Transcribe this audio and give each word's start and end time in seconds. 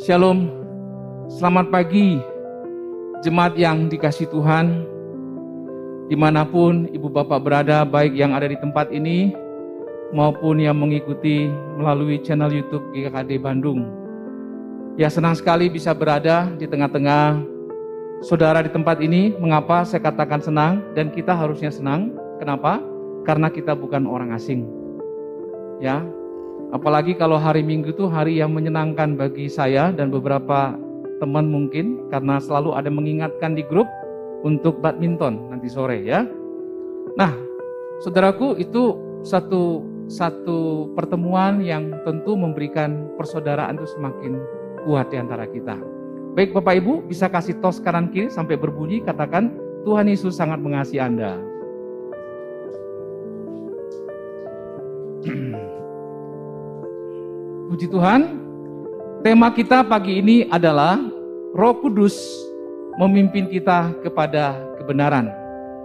Shalom, 0.00 0.48
selamat 1.28 1.68
pagi 1.68 2.16
jemaat 3.20 3.52
yang 3.60 3.84
dikasih 3.84 4.32
Tuhan 4.32 4.88
di 6.08 6.16
mana 6.16 6.40
pun 6.48 6.88
ibu 6.88 7.12
bapak 7.12 7.36
berada 7.44 7.84
baik 7.84 8.16
yang 8.16 8.32
ada 8.32 8.48
di 8.48 8.56
tempat 8.56 8.88
ini 8.96 9.36
maupun 10.16 10.56
yang 10.56 10.80
mengikuti 10.80 11.52
melalui 11.76 12.16
channel 12.24 12.48
YouTube 12.48 12.80
GKKD 12.96 13.44
Bandung. 13.44 13.92
Ya 14.96 15.12
senang 15.12 15.36
sekali 15.36 15.68
bisa 15.68 15.92
berada 15.92 16.48
di 16.56 16.64
tengah-tengah 16.64 17.36
saudara 18.24 18.64
di 18.64 18.72
tempat 18.72 19.04
ini. 19.04 19.36
Mengapa 19.36 19.84
saya 19.84 20.00
katakan 20.00 20.40
senang 20.40 20.80
dan 20.96 21.12
kita 21.12 21.36
harusnya 21.36 21.68
senang? 21.68 22.16
Kenapa? 22.40 22.80
Karena 23.28 23.52
kita 23.52 23.76
bukan 23.76 24.08
orang 24.08 24.32
asing. 24.32 24.64
Ya, 25.76 26.08
Apalagi 26.70 27.18
kalau 27.18 27.34
hari 27.34 27.66
Minggu 27.66 27.90
itu 27.90 28.06
hari 28.06 28.38
yang 28.38 28.54
menyenangkan 28.54 29.18
bagi 29.18 29.50
saya 29.50 29.90
dan 29.90 30.14
beberapa 30.14 30.78
teman 31.18 31.50
mungkin 31.50 32.06
karena 32.08 32.38
selalu 32.38 32.78
ada 32.78 32.86
mengingatkan 32.86 33.58
di 33.58 33.66
grup 33.66 33.90
untuk 34.46 34.78
badminton 34.78 35.50
nanti 35.50 35.66
sore 35.66 35.98
ya. 36.06 36.22
Nah, 37.18 37.34
saudaraku 38.06 38.54
itu 38.62 38.94
satu 39.26 39.82
satu 40.06 40.90
pertemuan 40.94 41.58
yang 41.62 41.90
tentu 42.06 42.38
memberikan 42.38 43.10
persaudaraan 43.18 43.74
itu 43.78 43.86
semakin 43.90 44.38
kuat 44.86 45.10
di 45.10 45.18
antara 45.18 45.50
kita. 45.50 45.74
Baik 46.38 46.54
Bapak 46.54 46.78
Ibu, 46.78 47.10
bisa 47.10 47.26
kasih 47.26 47.58
tos 47.58 47.82
kanan 47.82 48.14
kiri 48.14 48.30
sampai 48.30 48.54
berbunyi 48.54 49.02
katakan 49.02 49.50
Tuhan 49.82 50.06
Yesus 50.06 50.38
sangat 50.38 50.62
mengasihi 50.62 51.02
Anda. 51.02 51.34
Puji 57.70 57.86
Tuhan, 57.86 58.34
tema 59.22 59.46
kita 59.54 59.86
pagi 59.86 60.18
ini 60.18 60.42
adalah 60.50 60.98
Roh 61.54 61.78
Kudus 61.78 62.18
memimpin 62.98 63.46
kita 63.46 63.94
kepada 64.02 64.58
kebenaran. 64.74 65.30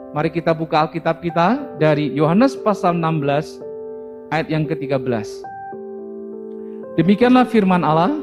Mari 0.10 0.34
kita 0.34 0.50
buka 0.58 0.82
Alkitab 0.82 1.22
kita 1.22 1.78
dari 1.78 2.10
Yohanes 2.18 2.58
pasal 2.58 2.98
16 2.98 3.62
ayat 4.34 4.50
yang 4.50 4.66
ke-13. 4.66 5.46
Demikianlah 6.98 7.46
firman 7.54 7.86
Allah, 7.86 8.18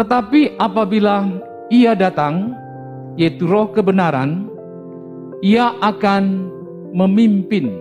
tetapi 0.00 0.56
apabila 0.56 1.28
ia 1.68 1.92
datang, 1.92 2.56
yaitu 3.20 3.44
roh 3.44 3.68
kebenaran, 3.76 4.48
ia 5.44 5.76
akan 5.84 6.48
memimpin. 6.96 7.76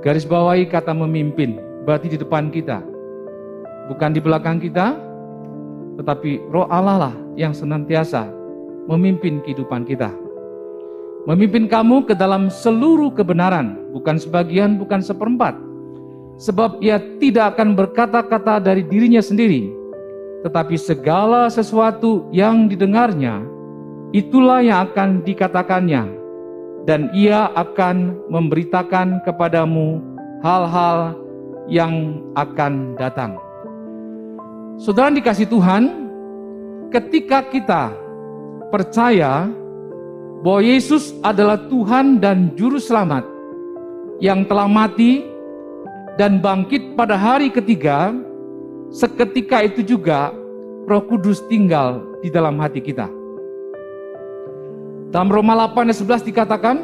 Garis 0.00 0.24
bawahi 0.24 0.64
kata 0.64 0.96
memimpin, 0.96 1.60
berarti 1.84 2.08
di 2.08 2.16
depan 2.16 2.48
kita 2.48 2.91
bukan 3.90 4.10
di 4.14 4.20
belakang 4.22 4.62
kita, 4.62 4.94
tetapi 5.98 6.44
roh 6.50 6.68
Allah 6.70 7.08
lah 7.08 7.14
yang 7.34 7.56
senantiasa 7.56 8.28
memimpin 8.86 9.42
kehidupan 9.42 9.86
kita. 9.86 10.10
Memimpin 11.22 11.70
kamu 11.70 12.02
ke 12.02 12.18
dalam 12.18 12.50
seluruh 12.50 13.14
kebenaran, 13.14 13.78
bukan 13.94 14.18
sebagian, 14.18 14.74
bukan 14.74 14.98
seperempat. 14.98 15.54
Sebab 16.42 16.82
ia 16.82 16.98
tidak 17.22 17.54
akan 17.54 17.78
berkata-kata 17.78 18.58
dari 18.58 18.82
dirinya 18.82 19.22
sendiri, 19.22 19.70
tetapi 20.42 20.74
segala 20.74 21.46
sesuatu 21.46 22.26
yang 22.34 22.66
didengarnya, 22.66 23.46
itulah 24.10 24.58
yang 24.66 24.90
akan 24.90 25.22
dikatakannya, 25.22 26.02
dan 26.82 27.06
ia 27.14 27.54
akan 27.54 28.18
memberitakan 28.26 29.22
kepadamu 29.22 30.02
hal-hal 30.42 31.14
yang 31.70 32.18
akan 32.34 32.98
datang. 32.98 33.38
Saudara 34.80 35.12
dikasih 35.12 35.48
Tuhan, 35.52 36.08
ketika 36.88 37.44
kita 37.44 37.92
percaya 38.72 39.48
bahwa 40.40 40.60
Yesus 40.64 41.12
adalah 41.20 41.60
Tuhan 41.68 42.16
dan 42.16 42.56
Juru 42.56 42.80
Selamat 42.80 43.28
yang 44.24 44.48
telah 44.48 44.64
mati 44.64 45.28
dan 46.16 46.40
bangkit 46.40 46.96
pada 46.96 47.20
hari 47.20 47.52
ketiga, 47.52 48.16
seketika 48.88 49.60
itu 49.60 49.84
juga 49.84 50.32
Roh 50.88 51.04
Kudus 51.04 51.44
tinggal 51.52 52.04
di 52.24 52.32
dalam 52.32 52.56
hati 52.56 52.80
kita. 52.80 53.08
Dalam 55.12 55.28
Roma 55.28 55.52
8 55.68 55.92
ayat 55.92 56.24
11 56.24 56.30
dikatakan, 56.32 56.76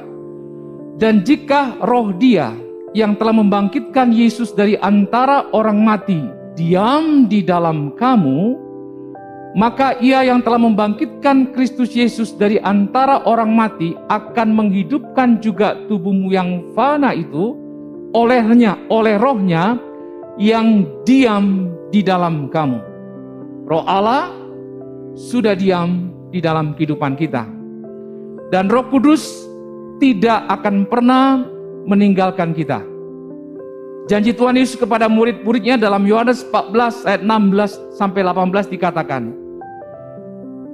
dan 1.01 1.25
jika 1.25 1.81
roh 1.81 2.13
dia 2.13 2.53
yang 2.93 3.17
telah 3.17 3.33
membangkitkan 3.33 4.13
Yesus 4.13 4.53
dari 4.53 4.77
antara 4.77 5.49
orang 5.57 5.81
mati 5.81 6.38
diam 6.59 7.31
di 7.31 7.47
dalam 7.47 7.95
kamu, 7.95 8.59
maka 9.55 9.95
ia 10.03 10.27
yang 10.27 10.43
telah 10.43 10.59
membangkitkan 10.59 11.55
Kristus 11.55 11.95
Yesus 11.95 12.35
dari 12.35 12.59
antara 12.59 13.23
orang 13.23 13.55
mati 13.55 13.95
akan 14.11 14.59
menghidupkan 14.59 15.39
juga 15.39 15.79
tubuhmu 15.87 16.35
yang 16.35 16.75
fana 16.75 17.15
itu 17.15 17.55
olehnya, 18.11 18.75
oleh 18.91 19.15
rohnya 19.15 19.79
yang 20.35 20.83
diam 21.07 21.71
di 21.95 22.03
dalam 22.03 22.51
kamu. 22.51 22.83
Roh 23.71 23.85
Allah 23.87 24.35
sudah 25.15 25.55
diam 25.55 26.11
di 26.35 26.43
dalam 26.43 26.75
kehidupan 26.75 27.15
kita. 27.15 27.47
Dan 28.49 28.67
roh 28.73 28.89
kudus 28.89 29.45
tidak 30.01 30.47
akan 30.49 30.89
pernah 30.89 31.45
meninggalkan 31.85 32.57
kita. 32.57 32.98
Janji 34.09 34.33
Tuhan 34.33 34.57
Yesus 34.57 34.81
kepada 34.81 35.05
murid-muridnya 35.05 35.77
dalam 35.77 36.09
Yohanes 36.09 36.41
14 36.49 37.05
ayat 37.05 37.21
16 37.21 37.93
sampai 37.93 38.25
18 38.25 38.73
dikatakan, 38.73 39.37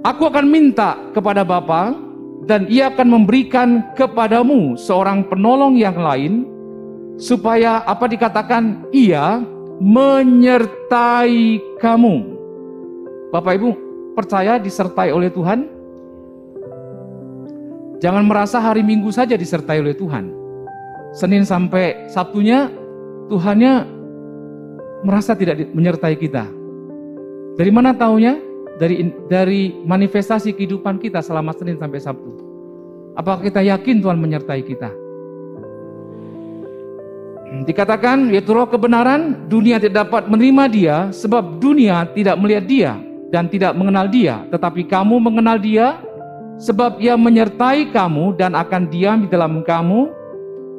Aku 0.06 0.30
akan 0.30 0.46
minta 0.46 0.94
kepada 1.10 1.42
Bapa 1.42 1.98
dan 2.46 2.70
ia 2.70 2.94
akan 2.94 3.08
memberikan 3.10 3.90
kepadamu 3.98 4.78
seorang 4.78 5.26
penolong 5.26 5.74
yang 5.74 5.98
lain 5.98 6.46
supaya 7.18 7.82
apa 7.82 8.06
dikatakan 8.06 8.86
ia 8.94 9.42
menyertai 9.82 11.58
kamu. 11.82 12.16
Bapak 13.34 13.58
Ibu, 13.58 13.70
percaya 14.14 14.62
disertai 14.62 15.10
oleh 15.10 15.34
Tuhan? 15.34 15.66
Jangan 17.98 18.30
merasa 18.30 18.62
hari 18.62 18.86
Minggu 18.86 19.10
saja 19.10 19.34
disertai 19.34 19.82
oleh 19.82 19.98
Tuhan. 19.98 20.30
Senin 21.18 21.42
sampai 21.42 22.06
Sabtunya 22.06 22.83
Tuhannya 23.28 23.72
merasa 25.04 25.32
tidak 25.36 25.60
menyertai 25.72 26.16
kita. 26.16 26.44
Dari 27.54 27.70
mana 27.70 27.94
taunya? 27.94 28.36
Dari 28.74 29.06
dari 29.30 29.70
manifestasi 29.86 30.50
kehidupan 30.58 30.98
kita 30.98 31.22
selama 31.22 31.54
Senin 31.54 31.78
sampai 31.78 32.02
Sabtu. 32.02 32.30
Apakah 33.14 33.46
kita 33.46 33.62
yakin 33.62 34.02
Tuhan 34.02 34.18
menyertai 34.18 34.62
kita? 34.66 34.90
Dikatakan 37.62 38.34
yaitu 38.34 38.50
roh 38.50 38.66
kebenaran, 38.66 39.46
dunia 39.46 39.78
tidak 39.78 40.10
dapat 40.10 40.26
menerima 40.26 40.64
dia 40.66 40.96
sebab 41.14 41.62
dunia 41.62 42.10
tidak 42.10 42.34
melihat 42.34 42.64
dia 42.66 42.92
dan 43.30 43.46
tidak 43.46 43.78
mengenal 43.78 44.10
dia, 44.10 44.42
tetapi 44.50 44.82
kamu 44.90 45.22
mengenal 45.22 45.62
dia 45.62 46.02
sebab 46.58 46.98
ia 46.98 47.14
menyertai 47.14 47.94
kamu 47.94 48.34
dan 48.34 48.58
akan 48.58 48.90
diam 48.90 49.22
di 49.22 49.28
dalam 49.30 49.62
kamu 49.62 50.10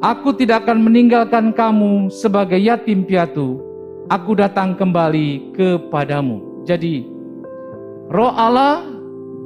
Aku 0.03 0.35
tidak 0.35 0.67
akan 0.67 0.83
meninggalkan 0.83 1.55
kamu 1.55 2.11
sebagai 2.11 2.59
yatim 2.59 3.07
piatu. 3.07 3.63
Aku 4.11 4.35
datang 4.35 4.75
kembali 4.75 5.55
kepadamu. 5.55 6.67
Jadi, 6.67 7.07
roh 8.11 8.35
Allah 8.35 8.83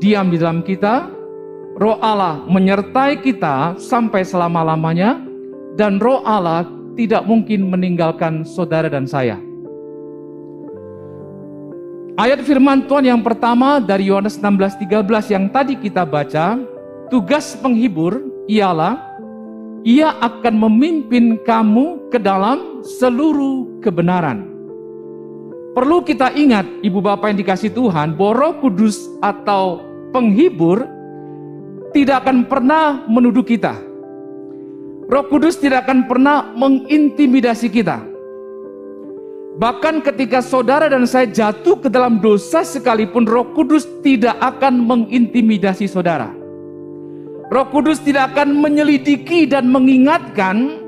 diam 0.01 0.33
di 0.33 0.41
dalam 0.41 0.65
kita, 0.65 1.05
roh 1.77 2.01
Allah 2.01 2.41
menyertai 2.49 3.21
kita 3.21 3.77
sampai 3.77 4.25
selama-lamanya, 4.25 5.21
dan 5.77 6.01
roh 6.01 6.25
Allah 6.25 6.65
tidak 6.97 7.23
mungkin 7.29 7.69
meninggalkan 7.69 8.41
saudara 8.41 8.89
dan 8.89 9.05
saya. 9.05 9.37
Ayat 12.19 12.43
firman 12.43 12.83
Tuhan 12.83 13.07
yang 13.07 13.21
pertama 13.23 13.79
dari 13.79 14.11
Yohanes 14.11 14.35
16:13 14.35 15.31
yang 15.31 15.47
tadi 15.47 15.79
kita 15.79 16.03
baca, 16.03 16.59
tugas 17.07 17.55
penghibur 17.55 18.19
ialah 18.51 19.08
ia 19.87 20.15
akan 20.19 20.59
memimpin 20.67 21.39
kamu 21.47 22.11
ke 22.11 22.19
dalam 22.19 22.83
seluruh 22.83 23.79
kebenaran. 23.79 24.47
Perlu 25.77 26.03
kita 26.03 26.33
ingat, 26.35 26.65
ibu 26.83 26.99
bapak 26.99 27.31
yang 27.31 27.39
dikasih 27.39 27.71
Tuhan, 27.71 28.17
bahwa 28.17 28.33
roh 28.35 28.53
kudus 28.59 29.07
atau 29.23 29.85
penghibur 30.11 30.83
tidak 31.95 32.25
akan 32.25 32.49
pernah 32.49 33.05
menuduh 33.07 33.45
kita. 33.45 33.77
Roh 35.09 35.25
kudus 35.29 35.57
tidak 35.57 35.87
akan 35.87 36.05
pernah 36.05 36.51
mengintimidasi 36.53 37.69
kita. 37.69 38.01
Bahkan 39.59 40.05
ketika 40.07 40.39
saudara 40.39 40.87
dan 40.87 41.03
saya 41.03 41.27
jatuh 41.27 41.83
ke 41.83 41.91
dalam 41.91 42.23
dosa 42.23 42.63
sekalipun 42.63 43.27
roh 43.27 43.43
kudus 43.51 43.83
tidak 43.99 44.39
akan 44.39 44.87
mengintimidasi 44.87 45.83
saudara. 45.83 46.38
Roh 47.49 47.65
Kudus 47.73 47.97
tidak 48.05 48.37
akan 48.37 48.61
menyelidiki 48.61 49.49
dan 49.49 49.73
mengingatkan 49.73 50.85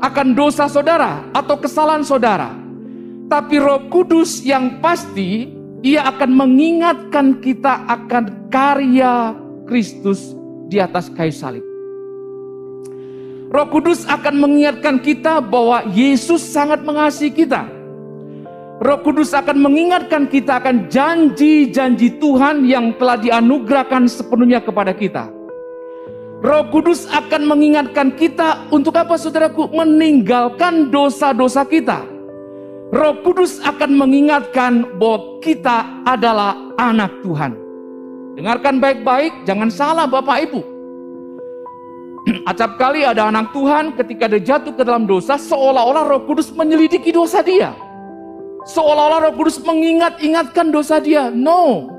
akan 0.00 0.32
dosa 0.32 0.72
saudara 0.72 1.20
atau 1.36 1.60
kesalahan 1.60 2.00
saudara. 2.00 2.56
Tapi 3.28 3.60
Roh 3.60 3.84
Kudus 3.92 4.40
yang 4.40 4.80
pasti 4.80 5.52
Ia 5.84 6.08
akan 6.08 6.32
mengingatkan 6.32 7.38
kita 7.44 7.84
akan 7.86 8.48
karya 8.48 9.36
Kristus 9.68 10.32
di 10.72 10.80
atas 10.80 11.12
kayu 11.12 11.30
salib. 11.30 11.62
Roh 13.52 13.68
Kudus 13.68 14.08
akan 14.08 14.40
mengingatkan 14.40 14.98
kita 15.04 15.44
bahwa 15.44 15.84
Yesus 15.92 16.40
sangat 16.40 16.80
mengasihi 16.82 17.30
kita. 17.30 17.68
Roh 18.80 18.98
Kudus 19.04 19.36
akan 19.36 19.60
mengingatkan 19.60 20.26
kita 20.32 20.58
akan 20.64 20.88
janji-janji 20.88 22.16
Tuhan 22.18 22.64
yang 22.64 22.96
telah 22.96 23.20
dianugerahkan 23.20 24.08
sepenuhnya 24.08 24.64
kepada 24.64 24.96
kita. 24.96 25.35
Roh 26.46 26.70
Kudus 26.70 27.10
akan 27.10 27.42
mengingatkan 27.42 28.14
kita 28.14 28.70
untuk 28.70 28.94
apa 28.94 29.18
saudaraku? 29.18 29.66
Meninggalkan 29.74 30.94
dosa-dosa 30.94 31.66
kita. 31.66 32.06
Roh 32.94 33.18
Kudus 33.26 33.58
akan 33.66 33.98
mengingatkan 33.98 34.94
bahwa 34.94 35.42
kita 35.42 36.06
adalah 36.06 36.54
anak 36.78 37.10
Tuhan. 37.26 37.50
Dengarkan 38.38 38.78
baik-baik, 38.78 39.42
jangan 39.42 39.74
salah 39.74 40.06
Bapak 40.06 40.46
Ibu. 40.46 40.60
Acap 42.54 42.78
kali 42.78 43.02
ada 43.02 43.26
anak 43.26 43.50
Tuhan 43.50 43.98
ketika 43.98 44.30
dia 44.30 44.54
jatuh 44.54 44.70
ke 44.70 44.86
dalam 44.86 45.02
dosa, 45.02 45.34
seolah-olah 45.34 46.06
roh 46.06 46.22
kudus 46.30 46.54
menyelidiki 46.54 47.10
dosa 47.10 47.42
dia. 47.42 47.74
Seolah-olah 48.70 49.18
roh 49.30 49.34
kudus 49.34 49.58
mengingat-ingatkan 49.66 50.70
dosa 50.70 51.02
dia. 51.02 51.26
No. 51.26 51.90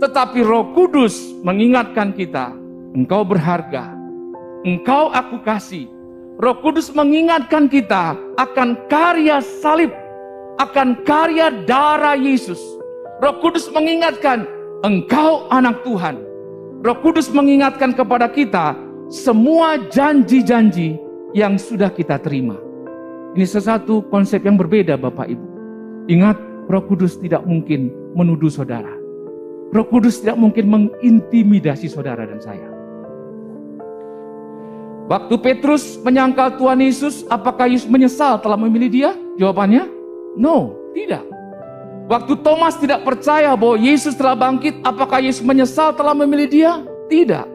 Tetapi 0.00 0.40
roh 0.40 0.72
kudus 0.72 1.36
mengingatkan 1.44 2.16
kita, 2.16 2.61
engkau 2.92 3.24
berharga, 3.26 3.92
engkau 4.64 5.12
aku 5.12 5.40
kasih. 5.44 5.88
Roh 6.40 6.58
kudus 6.64 6.88
mengingatkan 6.96 7.68
kita 7.68 8.16
akan 8.40 8.74
karya 8.88 9.44
salib, 9.62 9.92
akan 10.56 11.04
karya 11.04 11.52
darah 11.68 12.16
Yesus. 12.16 12.58
Roh 13.20 13.38
kudus 13.38 13.68
mengingatkan 13.70 14.48
engkau 14.82 15.46
anak 15.48 15.80
Tuhan. 15.86 16.32
Roh 16.82 16.98
Kudus 16.98 17.30
mengingatkan 17.30 17.94
kepada 17.94 18.26
kita 18.26 18.74
semua 19.06 19.78
janji-janji 19.86 20.98
yang 21.30 21.54
sudah 21.54 21.94
kita 21.94 22.18
terima. 22.18 22.58
Ini 23.38 23.46
sesuatu 23.46 24.02
konsep 24.10 24.42
yang 24.42 24.58
berbeda 24.58 24.98
Bapak 24.98 25.30
Ibu. 25.30 25.46
Ingat, 26.10 26.34
Roh 26.66 26.82
Kudus 26.90 27.22
tidak 27.22 27.46
mungkin 27.46 27.94
menuduh 28.18 28.50
saudara. 28.50 28.90
Roh 29.70 29.86
Kudus 29.86 30.26
tidak 30.26 30.42
mungkin 30.42 30.66
mengintimidasi 30.74 31.86
saudara 31.86 32.26
dan 32.26 32.42
saya. 32.42 32.66
Waktu 35.10 35.34
Petrus 35.42 35.98
menyangkal 36.00 36.54
Tuhan 36.56 36.78
Yesus, 36.78 37.26
apakah 37.26 37.66
Yesus 37.66 37.90
menyesal 37.90 38.38
telah 38.38 38.54
memilih 38.54 38.88
dia? 38.88 39.10
Jawabannya, 39.34 39.90
no, 40.38 40.78
tidak. 40.94 41.26
Waktu 42.06 42.34
Thomas 42.44 42.78
tidak 42.78 43.02
percaya 43.02 43.54
bahwa 43.58 43.78
Yesus 43.78 44.14
telah 44.14 44.38
bangkit, 44.38 44.78
apakah 44.86 45.18
Yesus 45.22 45.42
menyesal 45.42 45.94
telah 45.94 46.14
memilih 46.14 46.48
dia? 46.50 46.72
Tidak. 47.10 47.46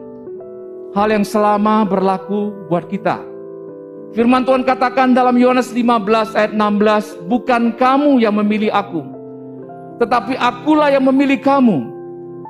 Hal 0.92 1.08
yang 1.12 1.24
selama 1.24 1.84
berlaku 1.84 2.52
buat 2.68 2.88
kita. 2.88 3.20
Firman 4.16 4.48
Tuhan 4.48 4.64
katakan 4.64 5.12
dalam 5.12 5.36
Yohanes 5.36 5.68
15 5.68 6.32
ayat 6.32 6.52
16, 6.56 7.28
bukan 7.28 7.76
kamu 7.76 8.24
yang 8.24 8.32
memilih 8.40 8.72
aku, 8.72 9.04
tetapi 10.00 10.32
akulah 10.40 10.88
yang 10.88 11.04
memilih 11.04 11.36
kamu. 11.44 11.97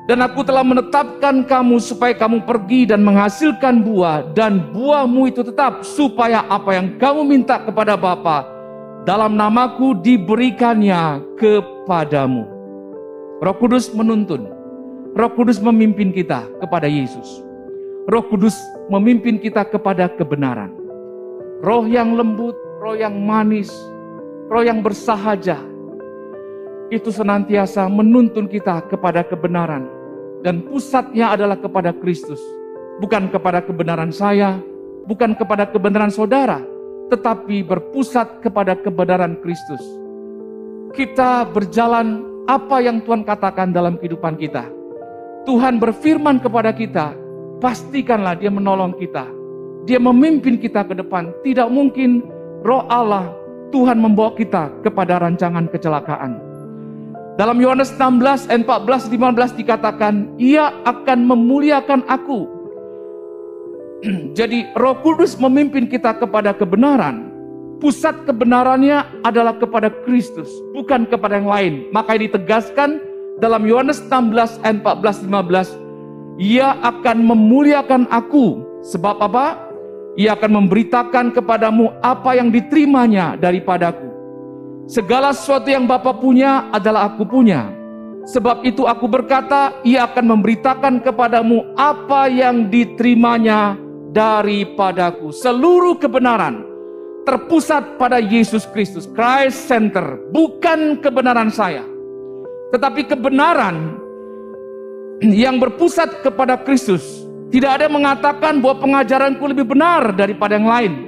Dan 0.08 0.24
aku 0.24 0.40
telah 0.40 0.64
menetapkan 0.64 1.44
kamu 1.44 1.76
supaya 1.84 2.16
kamu 2.16 2.40
pergi 2.48 2.88
dan 2.88 3.04
menghasilkan 3.04 3.84
buah 3.84 4.32
dan 4.32 4.72
buahmu 4.72 5.28
itu 5.28 5.44
tetap 5.44 5.84
supaya 5.84 6.48
apa 6.48 6.80
yang 6.80 6.96
kamu 6.96 7.28
minta 7.28 7.60
kepada 7.60 7.92
Bapa 7.92 8.48
dalam 9.04 9.36
namaku 9.36 10.00
diberikannya 10.00 11.20
kepadamu. 11.36 12.48
Roh 13.44 13.56
Kudus 13.60 13.92
menuntun. 13.92 14.48
Roh 15.12 15.28
Kudus 15.36 15.60
memimpin 15.60 16.08
kita 16.08 16.48
kepada 16.56 16.88
Yesus. 16.88 17.44
Roh 18.08 18.24
Kudus 18.32 18.56
memimpin 18.88 19.36
kita 19.36 19.60
kepada 19.68 20.08
kebenaran. 20.08 20.72
Roh 21.60 21.84
yang 21.84 22.16
lembut, 22.16 22.56
roh 22.80 22.96
yang 22.96 23.12
manis, 23.12 23.68
roh 24.48 24.64
yang 24.64 24.80
bersahaja. 24.80 25.60
Itu 26.88 27.12
senantiasa 27.12 27.84
menuntun 27.92 28.48
kita 28.48 28.88
kepada 28.88 29.20
kebenaran. 29.20 29.97
Dan 30.42 30.62
pusatnya 30.66 31.34
adalah 31.34 31.58
kepada 31.58 31.90
Kristus. 31.96 32.38
Bukan 32.98 33.30
kepada 33.30 33.62
kebenaran 33.62 34.10
saya, 34.10 34.58
bukan 35.06 35.34
kepada 35.38 35.66
kebenaran 35.70 36.10
saudara, 36.10 36.62
tetapi 37.08 37.64
berpusat 37.64 38.42
kepada 38.44 38.76
kebenaran 38.76 39.38
Kristus. 39.40 39.80
Kita 40.92 41.46
berjalan 41.46 42.26
apa 42.50 42.80
yang 42.82 43.04
Tuhan 43.04 43.22
katakan 43.22 43.70
dalam 43.70 44.00
kehidupan 44.00 44.40
kita. 44.40 44.66
Tuhan 45.46 45.80
berfirman 45.80 46.42
kepada 46.42 46.74
kita, 46.74 47.14
pastikanlah 47.62 48.36
Dia 48.36 48.50
menolong 48.50 48.96
kita. 48.98 49.24
Dia 49.88 49.96
memimpin 49.96 50.60
kita 50.60 50.84
ke 50.84 50.92
depan. 50.92 51.32
Tidak 51.40 51.68
mungkin 51.72 52.20
roh 52.60 52.84
Allah 52.92 53.32
Tuhan 53.72 54.00
membawa 54.00 54.32
kita 54.36 54.68
kepada 54.84 55.20
rancangan 55.20 55.68
kecelakaan. 55.68 56.47
Dalam 57.38 57.62
Yohanes 57.62 57.94
16 57.94 58.50
ayat 58.50 58.66
14 58.66 59.06
15 59.06 59.54
dikatakan, 59.54 60.34
"Ia 60.42 60.74
akan 60.82 61.18
memuliakan 61.22 62.02
aku 62.10 62.58
Jadi 64.38 64.66
Roh 64.78 64.96
Kudus 65.02 65.34
memimpin 65.38 65.90
kita 65.90 66.14
kepada 66.18 66.54
kebenaran. 66.54 67.30
Pusat 67.78 68.26
kebenarannya 68.26 69.22
adalah 69.22 69.54
kepada 69.54 69.90
Kristus, 70.02 70.50
bukan 70.74 71.06
kepada 71.06 71.38
yang 71.38 71.50
lain. 71.50 71.74
Maka 71.94 72.18
ditegaskan 72.18 72.98
dalam 73.38 73.62
Yohanes 73.62 74.02
16 74.02 74.58
ayat 74.66 74.82
14 74.82 75.30
15, 75.30 75.78
Ia 76.42 76.74
akan 76.82 77.16
memuliakan 77.22 78.10
aku. 78.10 78.66
Sebab 78.82 79.22
apa? 79.22 79.70
Ia 80.18 80.34
akan 80.34 80.66
memberitakan 80.66 81.30
kepadamu 81.30 81.94
apa 82.02 82.34
yang 82.34 82.50
diterimanya 82.50 83.38
daripadaku. 83.38 84.07
Segala 84.88 85.36
sesuatu 85.36 85.68
yang 85.68 85.84
Bapa 85.84 86.16
punya 86.16 86.72
adalah 86.72 87.12
aku 87.12 87.28
punya. 87.28 87.68
Sebab 88.24 88.64
itu 88.64 88.88
aku 88.88 89.04
berkata, 89.04 89.76
ia 89.84 90.08
akan 90.08 90.32
memberitakan 90.32 91.04
kepadamu 91.04 91.60
apa 91.76 92.24
yang 92.32 92.72
diterimanya 92.72 93.76
daripadaku. 94.16 95.28
Seluruh 95.28 96.00
kebenaran 96.00 96.64
terpusat 97.28 98.00
pada 98.00 98.16
Yesus 98.16 98.64
Kristus, 98.72 99.04
Christ 99.12 99.68
Center, 99.68 100.16
bukan 100.32 100.96
kebenaran 101.04 101.52
saya. 101.52 101.84
Tetapi 102.72 103.12
kebenaran 103.12 104.00
yang 105.20 105.60
berpusat 105.60 106.24
kepada 106.24 106.56
Kristus. 106.64 107.28
Tidak 107.48 107.68
ada 107.68 107.88
yang 107.88 107.96
mengatakan 107.96 108.60
bahwa 108.60 108.80
pengajaranku 108.80 109.44
lebih 109.52 109.68
benar 109.68 110.16
daripada 110.16 110.56
yang 110.56 110.68
lain. 110.68 111.07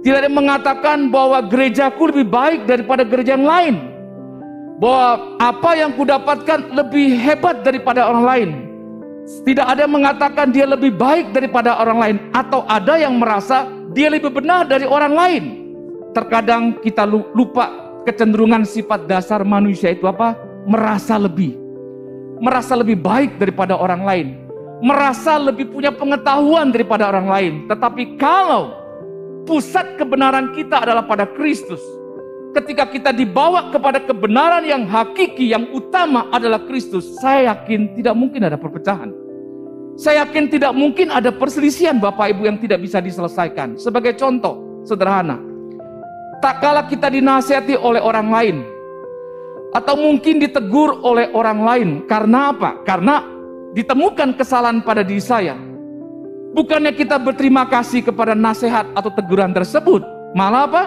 Tidak 0.00 0.16
ada 0.16 0.28
yang 0.28 0.38
mengatakan 0.38 1.12
bahwa 1.12 1.44
gerejaku 1.44 2.08
lebih 2.08 2.26
baik 2.32 2.60
daripada 2.64 3.02
gereja 3.04 3.36
yang 3.36 3.44
lain. 3.44 3.74
Bahwa 4.80 5.36
apa 5.36 5.70
yang 5.76 5.92
kudapatkan 5.92 6.72
lebih 6.72 7.20
hebat 7.20 7.60
daripada 7.60 8.08
orang 8.08 8.24
lain 8.24 8.50
tidak 9.46 9.62
ada 9.62 9.86
yang 9.86 9.94
mengatakan 9.94 10.46
dia 10.50 10.66
lebih 10.66 10.90
baik 10.98 11.30
daripada 11.30 11.78
orang 11.78 11.98
lain 12.02 12.16
atau 12.34 12.66
ada 12.66 12.98
yang 12.98 13.14
merasa 13.14 13.70
dia 13.94 14.10
lebih 14.10 14.34
benar 14.34 14.66
dari 14.66 14.84
orang 14.84 15.14
lain. 15.14 15.44
Terkadang 16.10 16.82
kita 16.82 17.06
lupa 17.06 17.70
kecenderungan 18.02 18.66
sifat 18.66 19.06
dasar 19.06 19.46
manusia 19.46 19.94
itu 19.94 20.10
apa? 20.10 20.34
Merasa 20.66 21.14
lebih. 21.14 21.54
Merasa 22.42 22.74
lebih 22.74 22.98
baik 22.98 23.38
daripada 23.38 23.78
orang 23.78 24.02
lain. 24.02 24.26
Merasa 24.82 25.36
lebih 25.38 25.70
punya 25.70 25.94
pengetahuan 25.94 26.72
daripada 26.74 27.06
orang 27.06 27.28
lain. 27.30 27.52
Tetapi 27.70 28.18
kalau 28.18 28.79
pusat 29.50 29.98
kebenaran 29.98 30.54
kita 30.54 30.86
adalah 30.86 31.02
pada 31.02 31.26
Kristus, 31.26 31.82
ketika 32.54 32.86
kita 32.86 33.10
dibawa 33.10 33.74
kepada 33.74 33.98
kebenaran 33.98 34.62
yang 34.62 34.86
hakiki, 34.86 35.50
yang 35.50 35.66
utama 35.74 36.30
adalah 36.30 36.62
Kristus, 36.70 37.18
saya 37.18 37.50
yakin 37.50 37.98
tidak 37.98 38.14
mungkin 38.14 38.46
ada 38.46 38.54
perpecahan. 38.54 39.10
Saya 39.98 40.22
yakin 40.22 40.54
tidak 40.54 40.70
mungkin 40.70 41.10
ada 41.10 41.34
perselisihan 41.34 41.98
Bapak 41.98 42.30
Ibu 42.30 42.46
yang 42.46 42.62
tidak 42.62 42.78
bisa 42.78 43.02
diselesaikan. 43.02 43.74
Sebagai 43.74 44.14
contoh, 44.14 44.86
sederhana. 44.86 45.42
Tak 46.38 46.62
kala 46.62 46.86
kita 46.86 47.10
dinasihati 47.10 47.74
oleh 47.74 47.98
orang 47.98 48.30
lain, 48.30 48.56
atau 49.74 49.98
mungkin 49.98 50.38
ditegur 50.38 51.02
oleh 51.02 51.26
orang 51.34 51.58
lain. 51.60 51.88
Karena 52.06 52.54
apa? 52.54 52.86
Karena 52.86 53.26
ditemukan 53.74 54.38
kesalahan 54.38 54.80
pada 54.86 55.02
diri 55.02 55.20
saya. 55.20 55.69
Bukannya 56.50 56.90
kita 56.90 57.22
berterima 57.22 57.62
kasih 57.70 58.02
kepada 58.02 58.34
nasihat 58.34 58.90
atau 58.98 59.10
teguran 59.14 59.54
tersebut. 59.54 60.02
Malah 60.34 60.66
apa? 60.66 60.82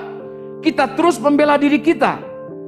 Kita 0.59 0.91
terus 0.95 1.15
membela 1.19 1.55
diri 1.55 1.79
kita. 1.79 2.19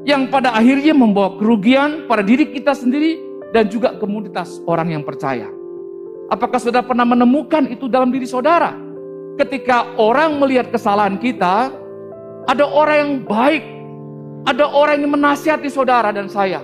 Yang 0.08 0.32
pada 0.32 0.56
akhirnya 0.56 0.96
membawa 0.96 1.36
kerugian 1.36 2.08
pada 2.08 2.24
diri 2.24 2.48
kita 2.48 2.72
sendiri 2.72 3.20
dan 3.52 3.68
juga 3.68 4.00
komunitas 4.00 4.64
orang 4.64 4.96
yang 4.96 5.04
percaya. 5.04 5.50
Apakah 6.32 6.58
saudara 6.58 6.88
pernah 6.88 7.04
menemukan 7.04 7.68
itu 7.68 7.92
dalam 7.92 8.10
diri 8.16 8.26
saudara? 8.26 8.74
Ketika 9.36 10.00
orang 10.00 10.40
melihat 10.40 10.72
kesalahan 10.72 11.20
kita, 11.20 11.74
ada 12.48 12.66
orang 12.66 12.98
yang 12.98 13.14
baik, 13.28 13.64
ada 14.48 14.72
orang 14.72 15.04
yang 15.04 15.12
menasihati 15.20 15.68
saudara 15.68 16.16
dan 16.16 16.32
saya. 16.32 16.64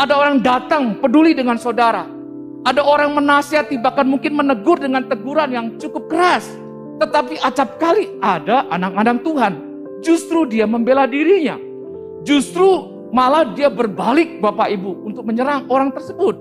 Ada 0.00 0.12
orang 0.16 0.40
datang 0.40 0.96
peduli 1.02 1.36
dengan 1.36 1.60
saudara. 1.60 2.15
Ada 2.66 2.82
orang 2.82 3.14
menasihati 3.14 3.78
bahkan 3.78 4.10
mungkin 4.10 4.34
menegur 4.34 4.82
dengan 4.82 5.06
teguran 5.06 5.54
yang 5.54 5.66
cukup 5.78 6.10
keras. 6.10 6.50
Tetapi 6.98 7.38
acap 7.38 7.78
kali 7.78 8.18
ada 8.18 8.66
anak-anak 8.74 9.22
Tuhan. 9.22 9.52
Justru 10.02 10.50
dia 10.50 10.66
membela 10.66 11.06
dirinya. 11.06 11.54
Justru 12.26 12.90
malah 13.14 13.54
dia 13.54 13.70
berbalik 13.70 14.42
Bapak 14.42 14.66
Ibu 14.74 15.06
untuk 15.06 15.22
menyerang 15.22 15.70
orang 15.70 15.94
tersebut. 15.94 16.34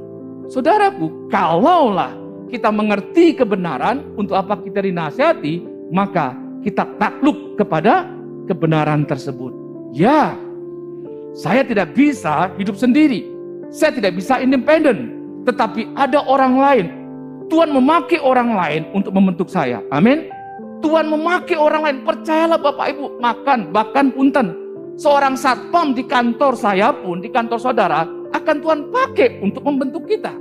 Saudaraku, 0.50 1.30
kalaulah 1.30 2.18
kita 2.50 2.74
mengerti 2.74 3.38
kebenaran 3.38 4.02
untuk 4.18 4.34
apa 4.34 4.58
kita 4.66 4.82
dinasihati, 4.82 5.62
maka 5.94 6.34
kita 6.66 6.90
takluk 6.98 7.54
kepada 7.54 8.10
kebenaran 8.50 9.06
tersebut. 9.06 9.54
Ya, 9.94 10.34
saya 11.38 11.62
tidak 11.62 11.94
bisa 11.94 12.50
hidup 12.58 12.78
sendiri. 12.78 13.30
Saya 13.70 13.94
tidak 13.94 14.18
bisa 14.18 14.42
independen, 14.42 15.15
tetapi 15.46 15.94
ada 15.94 16.26
orang 16.26 16.54
lain. 16.58 16.88
Tuhan 17.46 17.70
memakai 17.70 18.18
orang 18.18 18.58
lain 18.58 18.82
untuk 18.98 19.14
membentuk 19.14 19.48
saya. 19.54 19.86
Amin. 19.94 20.34
Tuhan 20.82 21.06
memakai 21.06 21.56
orang 21.56 21.82
lain. 21.86 21.98
Percayalah 22.02 22.58
Bapak 22.58 22.98
Ibu, 22.98 23.22
makan, 23.22 23.70
bahkan 23.70 24.10
punten. 24.10 24.58
Seorang 24.98 25.38
satpam 25.38 25.94
di 25.94 26.04
kantor 26.10 26.58
saya 26.58 26.90
pun, 26.90 27.22
di 27.22 27.30
kantor 27.30 27.62
saudara, 27.62 28.10
akan 28.34 28.56
Tuhan 28.60 28.80
pakai 28.90 29.46
untuk 29.46 29.62
membentuk 29.62 30.10
kita. 30.10 30.34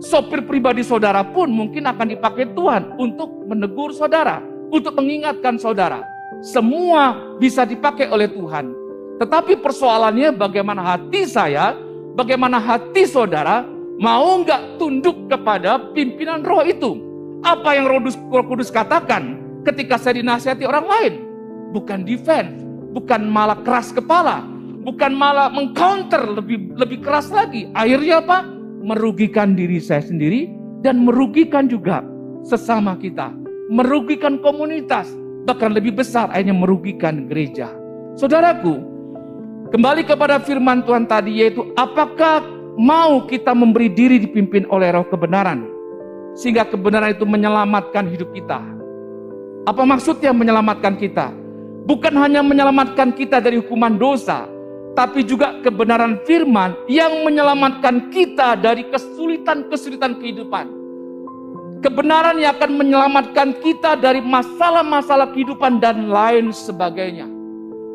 Sopir 0.00 0.46
pribadi 0.48 0.80
saudara 0.80 1.20
pun 1.20 1.52
mungkin 1.52 1.84
akan 1.84 2.08
dipakai 2.08 2.56
Tuhan 2.56 2.96
untuk 2.96 3.28
menegur 3.44 3.92
saudara, 3.92 4.40
untuk 4.72 4.96
mengingatkan 4.96 5.60
saudara. 5.60 6.00
Semua 6.40 7.36
bisa 7.36 7.68
dipakai 7.68 8.08
oleh 8.08 8.30
Tuhan. 8.32 8.72
Tetapi 9.20 9.60
persoalannya 9.60 10.32
bagaimana 10.32 10.80
hati 10.80 11.28
saya 11.28 11.76
bagaimana 12.16 12.56
hati 12.56 13.04
saudara 13.04 13.68
mau 14.00 14.40
nggak 14.40 14.80
tunduk 14.80 15.28
kepada 15.28 15.92
pimpinan 15.92 16.40
roh 16.40 16.64
itu. 16.64 16.96
Apa 17.44 17.76
yang 17.76 17.86
roh 17.88 18.00
kudus 18.48 18.72
katakan 18.72 19.36
ketika 19.68 20.00
saya 20.00 20.18
dinasihati 20.18 20.64
orang 20.64 20.86
lain. 20.88 21.14
Bukan 21.70 22.02
defense, 22.02 22.64
bukan 22.96 23.30
malah 23.30 23.60
keras 23.62 23.94
kepala, 23.94 24.42
bukan 24.82 25.14
malah 25.14 25.52
mengcounter 25.52 26.24
lebih 26.34 26.74
lebih 26.74 27.04
keras 27.04 27.30
lagi. 27.30 27.68
Akhirnya 27.76 28.24
apa? 28.24 28.42
Merugikan 28.80 29.54
diri 29.54 29.78
saya 29.78 30.02
sendiri 30.02 30.50
dan 30.80 31.04
merugikan 31.04 31.68
juga 31.68 32.00
sesama 32.42 32.96
kita, 32.96 33.30
merugikan 33.68 34.40
komunitas, 34.40 35.12
bahkan 35.44 35.76
lebih 35.76 36.00
besar 36.00 36.32
akhirnya 36.32 36.56
merugikan 36.56 37.28
gereja. 37.28 37.70
Saudaraku, 38.18 38.90
Kembali 39.70 40.02
kepada 40.02 40.42
firman 40.42 40.82
Tuhan 40.82 41.06
tadi 41.06 41.46
yaitu 41.46 41.62
apakah 41.78 42.42
mau 42.80 43.28
kita 43.28 43.52
memberi 43.52 43.92
diri 43.92 44.16
dipimpin 44.16 44.64
oleh 44.72 44.88
roh 44.96 45.04
kebenaran 45.04 45.68
sehingga 46.32 46.64
kebenaran 46.64 47.12
itu 47.12 47.28
menyelamatkan 47.28 48.08
hidup 48.08 48.32
kita. 48.32 48.56
Apa 49.68 49.84
maksudnya 49.84 50.32
menyelamatkan 50.32 50.96
kita? 50.96 51.28
Bukan 51.84 52.16
hanya 52.16 52.40
menyelamatkan 52.40 53.12
kita 53.12 53.44
dari 53.44 53.60
hukuman 53.60 54.00
dosa, 54.00 54.48
tapi 54.96 55.20
juga 55.20 55.60
kebenaran 55.60 56.24
firman 56.24 56.72
yang 56.88 57.20
menyelamatkan 57.20 58.08
kita 58.08 58.56
dari 58.56 58.88
kesulitan-kesulitan 58.88 60.16
kehidupan. 60.16 60.80
Kebenaran 61.84 62.40
yang 62.40 62.56
akan 62.56 62.76
menyelamatkan 62.76 63.56
kita 63.60 63.96
dari 63.96 64.20
masalah-masalah 64.24 65.32
kehidupan 65.32 65.80
dan 65.80 66.08
lain 66.08 66.52
sebagainya. 66.52 67.28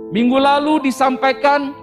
Minggu 0.09 0.37
lalu 0.37 0.89
disampaikan 0.89 1.73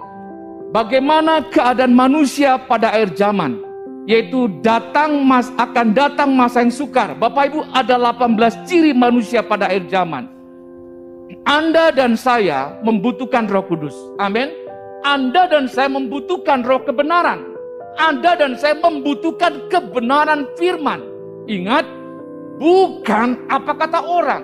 bagaimana 0.73 1.45
keadaan 1.53 1.93
manusia 1.93 2.57
pada 2.57 2.89
akhir 2.89 3.13
zaman. 3.15 3.61
Yaitu 4.03 4.51
datang 4.59 5.23
mas 5.23 5.47
akan 5.55 5.95
datang 5.95 6.35
masa 6.35 6.59
yang 6.59 6.73
sukar. 6.75 7.15
Bapak 7.15 7.55
Ibu 7.55 7.71
ada 7.71 7.95
18 7.95 8.67
ciri 8.67 8.91
manusia 8.91 9.39
pada 9.39 9.71
akhir 9.71 9.87
zaman. 9.87 10.27
Anda 11.47 11.87
dan 11.95 12.19
saya 12.19 12.75
membutuhkan 12.83 13.47
roh 13.47 13.63
kudus. 13.63 13.95
Amin. 14.19 14.51
Anda 15.07 15.47
dan 15.47 15.71
saya 15.71 15.87
membutuhkan 15.87 16.67
roh 16.67 16.83
kebenaran. 16.83 17.47
Anda 17.95 18.35
dan 18.35 18.59
saya 18.59 18.75
membutuhkan 18.75 19.71
kebenaran 19.71 20.51
firman. 20.59 20.99
Ingat, 21.47 21.87
bukan 22.59 23.39
apa 23.47 23.71
kata 23.75 24.03
orang. 24.03 24.43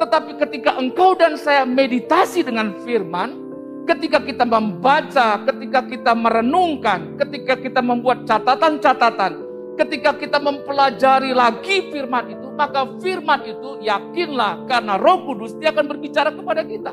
Tetapi 0.00 0.32
ketika 0.48 0.80
engkau 0.80 1.12
dan 1.12 1.36
saya 1.36 1.68
meditasi 1.68 2.40
dengan 2.40 2.72
firman, 2.86 3.47
ketika 3.88 4.20
kita 4.20 4.44
membaca, 4.44 5.40
ketika 5.48 5.80
kita 5.88 6.12
merenungkan, 6.12 7.16
ketika 7.16 7.56
kita 7.56 7.80
membuat 7.80 8.28
catatan-catatan, 8.28 9.32
ketika 9.80 10.12
kita 10.12 10.36
mempelajari 10.36 11.32
lagi 11.32 11.88
firman 11.88 12.28
itu, 12.28 12.46
maka 12.52 12.84
firman 13.00 13.40
itu 13.48 13.80
yakinlah 13.80 14.68
karena 14.68 15.00
roh 15.00 15.24
kudus 15.24 15.56
dia 15.56 15.72
akan 15.72 15.88
berbicara 15.88 16.28
kepada 16.36 16.62
kita. 16.68 16.92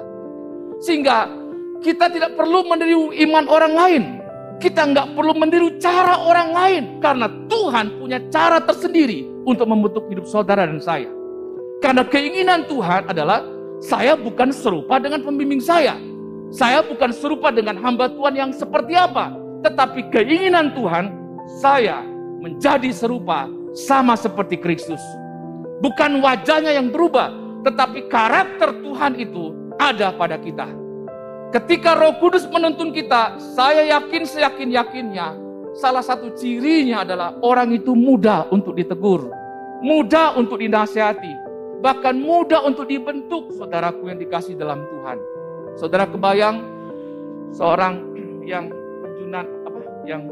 Sehingga 0.80 1.28
kita 1.84 2.08
tidak 2.08 2.40
perlu 2.40 2.64
meniru 2.64 3.12
iman 3.12 3.46
orang 3.52 3.74
lain. 3.76 4.04
Kita 4.56 4.88
nggak 4.88 5.20
perlu 5.20 5.36
meniru 5.36 5.76
cara 5.84 6.16
orang 6.24 6.50
lain. 6.56 6.84
Karena 7.04 7.28
Tuhan 7.52 8.00
punya 8.00 8.24
cara 8.32 8.64
tersendiri 8.64 9.28
untuk 9.44 9.68
membentuk 9.68 10.08
hidup 10.08 10.24
saudara 10.24 10.64
dan 10.64 10.80
saya. 10.80 11.12
Karena 11.84 12.08
keinginan 12.08 12.64
Tuhan 12.72 13.12
adalah 13.12 13.44
saya 13.84 14.16
bukan 14.16 14.56
serupa 14.56 14.96
dengan 14.96 15.20
pembimbing 15.28 15.60
saya. 15.60 16.00
Saya 16.56 16.80
bukan 16.88 17.12
serupa 17.12 17.52
dengan 17.52 17.76
hamba 17.84 18.08
Tuhan 18.08 18.32
yang 18.32 18.52
seperti 18.56 18.96
apa. 18.96 19.36
Tetapi 19.68 20.08
keinginan 20.08 20.72
Tuhan, 20.72 21.12
saya 21.60 22.00
menjadi 22.40 22.96
serupa 22.96 23.52
sama 23.76 24.16
seperti 24.16 24.56
Kristus. 24.64 25.04
Bukan 25.84 26.24
wajahnya 26.24 26.80
yang 26.80 26.96
berubah, 26.96 27.28
tetapi 27.68 28.08
karakter 28.08 28.72
Tuhan 28.72 29.20
itu 29.20 29.52
ada 29.76 30.16
pada 30.16 30.40
kita. 30.40 30.72
Ketika 31.52 31.92
Roh 32.00 32.16
Kudus 32.24 32.48
menuntun 32.48 32.96
kita, 32.96 33.36
saya 33.52 33.84
yakin 33.92 34.24
seyakin-yakinnya, 34.24 35.36
salah 35.76 36.08
satu 36.08 36.32
cirinya 36.40 37.04
adalah 37.04 37.36
orang 37.44 37.76
itu 37.76 37.92
mudah 37.92 38.48
untuk 38.48 38.80
ditegur, 38.80 39.28
mudah 39.84 40.40
untuk 40.40 40.64
dinasihati, 40.64 41.36
bahkan 41.84 42.16
mudah 42.16 42.64
untuk 42.64 42.88
dibentuk 42.88 43.52
saudaraku 43.52 44.08
yang 44.08 44.24
dikasih 44.24 44.56
dalam 44.56 44.88
Tuhan. 44.88 45.35
Saudara 45.76 46.08
kebayang 46.08 46.64
seorang 47.52 48.00
yang 48.48 48.72
penjunan 49.04 49.44
apa 49.68 49.80
yang 50.08 50.24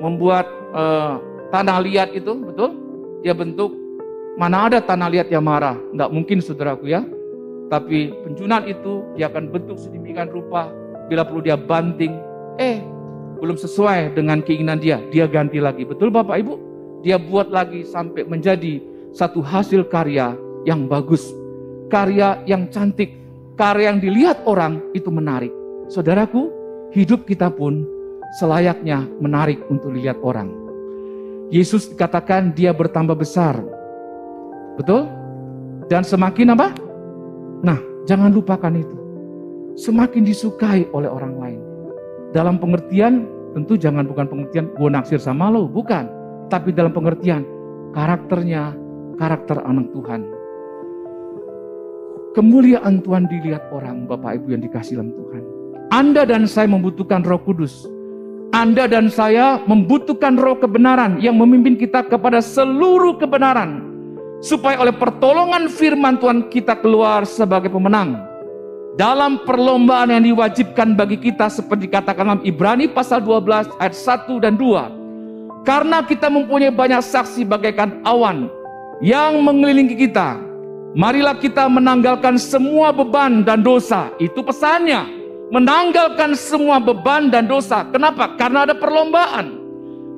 membuat 0.00 0.48
uh, 0.72 1.20
tanah 1.52 1.84
liat 1.84 2.16
itu 2.16 2.32
betul? 2.40 2.72
Dia 3.20 3.36
bentuk 3.36 3.76
mana 4.40 4.72
ada 4.72 4.80
tanah 4.80 5.12
liat 5.12 5.28
yang 5.28 5.44
marah? 5.44 5.76
Tidak 5.76 6.08
mungkin 6.08 6.40
saudaraku 6.40 6.88
ya. 6.88 7.04
Tapi 7.68 8.10
penjunan 8.24 8.64
itu 8.64 9.04
dia 9.14 9.28
akan 9.28 9.52
bentuk 9.52 9.76
sedemikian 9.76 10.32
rupa 10.32 10.72
bila 11.12 11.28
perlu 11.28 11.44
dia 11.44 11.60
banting. 11.60 12.16
Eh 12.56 12.80
belum 13.36 13.60
sesuai 13.60 14.16
dengan 14.16 14.40
keinginan 14.40 14.80
dia 14.80 14.96
dia 15.12 15.28
ganti 15.28 15.60
lagi. 15.60 15.84
Betul 15.84 16.08
Bapak 16.08 16.40
Ibu? 16.40 16.54
Dia 17.04 17.20
buat 17.20 17.52
lagi 17.52 17.84
sampai 17.84 18.24
menjadi 18.24 18.80
satu 19.12 19.44
hasil 19.44 19.92
karya 19.92 20.32
yang 20.64 20.88
bagus, 20.88 21.32
karya 21.92 22.40
yang 22.44 22.68
cantik, 22.72 23.19
karya 23.60 23.92
yang 23.92 24.00
dilihat 24.00 24.40
orang 24.48 24.80
itu 24.96 25.12
menarik. 25.12 25.52
Saudaraku, 25.92 26.48
hidup 26.96 27.28
kita 27.28 27.52
pun 27.52 27.84
selayaknya 28.40 29.04
menarik 29.20 29.60
untuk 29.68 29.92
dilihat 29.92 30.16
orang. 30.24 30.48
Yesus 31.52 31.92
dikatakan 31.92 32.56
dia 32.56 32.72
bertambah 32.72 33.20
besar. 33.20 33.60
Betul? 34.80 35.04
Dan 35.92 36.08
semakin 36.08 36.56
apa? 36.56 36.72
Nah, 37.60 37.76
jangan 38.08 38.32
lupakan 38.32 38.72
itu. 38.72 38.96
Semakin 39.76 40.24
disukai 40.24 40.88
oleh 40.96 41.12
orang 41.12 41.36
lain. 41.36 41.60
Dalam 42.32 42.56
pengertian, 42.56 43.28
tentu 43.52 43.76
jangan 43.76 44.08
bukan 44.08 44.24
pengertian 44.24 44.72
gue 44.72 44.88
naksir 44.88 45.20
sama 45.20 45.52
lo, 45.52 45.68
bukan. 45.68 46.08
Tapi 46.48 46.72
dalam 46.72 46.96
pengertian, 46.96 47.44
karakternya, 47.92 48.72
karakter 49.20 49.60
anak 49.68 49.92
Tuhan 49.92 50.39
Kemuliaan 52.30 53.02
Tuhan 53.02 53.26
dilihat 53.26 53.74
orang, 53.74 54.06
Bapak 54.06 54.38
Ibu 54.38 54.54
yang 54.54 54.62
dikasih 54.62 55.02
dalam 55.02 55.10
Tuhan. 55.18 55.42
Anda 55.90 56.22
dan 56.22 56.46
saya 56.46 56.70
membutuhkan 56.70 57.26
roh 57.26 57.42
kudus. 57.42 57.90
Anda 58.54 58.86
dan 58.86 59.10
saya 59.10 59.58
membutuhkan 59.66 60.38
roh 60.38 60.54
kebenaran 60.54 61.18
yang 61.18 61.34
memimpin 61.34 61.74
kita 61.74 62.06
kepada 62.06 62.38
seluruh 62.38 63.18
kebenaran. 63.18 63.82
Supaya 64.38 64.78
oleh 64.78 64.94
pertolongan 64.94 65.66
firman 65.66 66.22
Tuhan 66.22 66.46
kita 66.54 66.78
keluar 66.78 67.26
sebagai 67.26 67.66
pemenang. 67.66 68.22
Dalam 68.94 69.42
perlombaan 69.42 70.14
yang 70.14 70.22
diwajibkan 70.22 70.94
bagi 70.94 71.18
kita 71.18 71.50
seperti 71.50 71.90
dikatakan 71.90 72.26
dalam 72.30 72.42
Ibrani 72.46 72.86
pasal 72.86 73.26
12 73.26 73.74
ayat 73.82 73.94
1 73.94 74.38
dan 74.38 74.54
2. 74.54 75.66
Karena 75.66 76.06
kita 76.06 76.30
mempunyai 76.30 76.70
banyak 76.70 77.02
saksi 77.02 77.42
bagaikan 77.42 77.98
awan 78.06 78.46
yang 79.02 79.42
mengelilingi 79.42 79.98
kita 79.98 80.49
Marilah 80.90 81.38
kita 81.38 81.70
menanggalkan 81.70 82.34
semua 82.34 82.90
beban 82.90 83.46
dan 83.46 83.62
dosa. 83.62 84.10
Itu 84.18 84.42
pesannya. 84.42 85.22
menanggalkan 85.50 86.38
semua 86.38 86.78
beban 86.78 87.26
dan 87.26 87.50
dosa. 87.50 87.82
Kenapa? 87.90 88.38
Karena 88.38 88.62
ada 88.62 88.70
perlombaan 88.70 89.58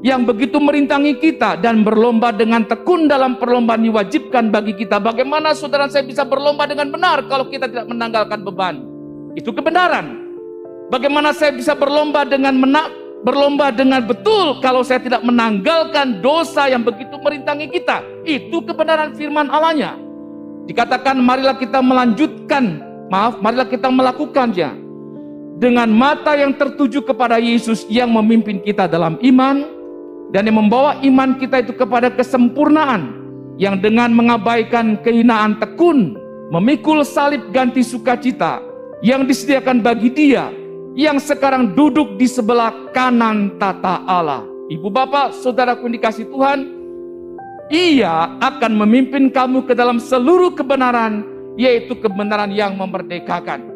yang 0.04 0.28
begitu 0.28 0.60
merintangi 0.60 1.16
kita 1.16 1.56
dan 1.56 1.80
berlomba 1.80 2.36
dengan 2.36 2.68
tekun 2.68 3.08
dalam 3.08 3.40
perlombaan 3.40 3.80
diwajibkan 3.80 4.52
bagi 4.52 4.76
kita. 4.76 5.00
Bagaimana 5.00 5.56
saudara 5.56 5.88
saya 5.88 6.04
bisa 6.04 6.28
berlomba 6.28 6.68
dengan 6.68 6.92
benar 6.92 7.24
kalau 7.32 7.48
kita 7.48 7.64
tidak 7.64 7.88
menanggalkan 7.88 8.44
beban? 8.44 8.84
Itu 9.32 9.56
kebenaran. 9.56 10.20
Bagaimana 10.92 11.32
saya 11.32 11.56
bisa 11.56 11.72
berlomba 11.72 12.28
dengan 12.28 12.52
menak 12.60 12.92
berlomba 13.24 13.72
dengan 13.72 14.04
betul 14.04 14.60
kalau 14.60 14.84
saya 14.84 15.00
tidak 15.00 15.24
menanggalkan 15.24 16.20
dosa 16.20 16.68
yang 16.68 16.84
begitu 16.84 17.16
merintangi 17.16 17.72
kita? 17.72 18.04
Itu 18.28 18.60
kebenaran 18.68 19.16
firman 19.16 19.48
Allahnya. 19.48 20.11
Dikatakan 20.66 21.18
marilah 21.18 21.58
kita 21.58 21.82
melanjutkan, 21.82 22.80
maaf, 23.10 23.42
marilah 23.42 23.66
kita 23.66 23.90
melakukannya 23.90 24.70
dengan 25.58 25.90
mata 25.90 26.34
yang 26.34 26.54
tertuju 26.58 27.02
kepada 27.06 27.38
Yesus 27.38 27.86
yang 27.86 28.10
memimpin 28.10 28.58
kita 28.62 28.90
dalam 28.90 29.14
iman 29.22 29.62
dan 30.34 30.48
yang 30.48 30.58
membawa 30.58 30.98
iman 31.02 31.38
kita 31.38 31.62
itu 31.62 31.74
kepada 31.74 32.10
kesempurnaan 32.10 33.22
yang 33.60 33.78
dengan 33.78 34.10
mengabaikan 34.10 34.98
kehinaan 35.06 35.60
tekun 35.62 36.18
memikul 36.50 37.06
salib 37.06 37.52
ganti 37.54 37.86
sukacita 37.86 38.58
yang 39.06 39.22
disediakan 39.22 39.82
bagi 39.82 40.10
dia 40.10 40.50
yang 40.98 41.16
sekarang 41.22 41.72
duduk 41.72 42.20
di 42.20 42.28
sebelah 42.28 42.92
kanan 42.92 43.56
tata 43.56 44.04
Allah. 44.04 44.44
Ibu 44.68 44.88
bapak, 44.88 45.36
saudaraku 45.40 45.88
yang 45.88 45.94
dikasih 46.00 46.26
Tuhan, 46.28 46.58
ia 47.70 48.38
akan 48.42 48.72
memimpin 48.82 49.30
kamu 49.30 49.68
ke 49.68 49.76
dalam 49.76 50.02
seluruh 50.02 50.56
kebenaran, 50.56 51.22
yaitu 51.54 51.94
kebenaran 51.94 52.50
yang 52.50 52.74
memerdekakan. 52.74 53.70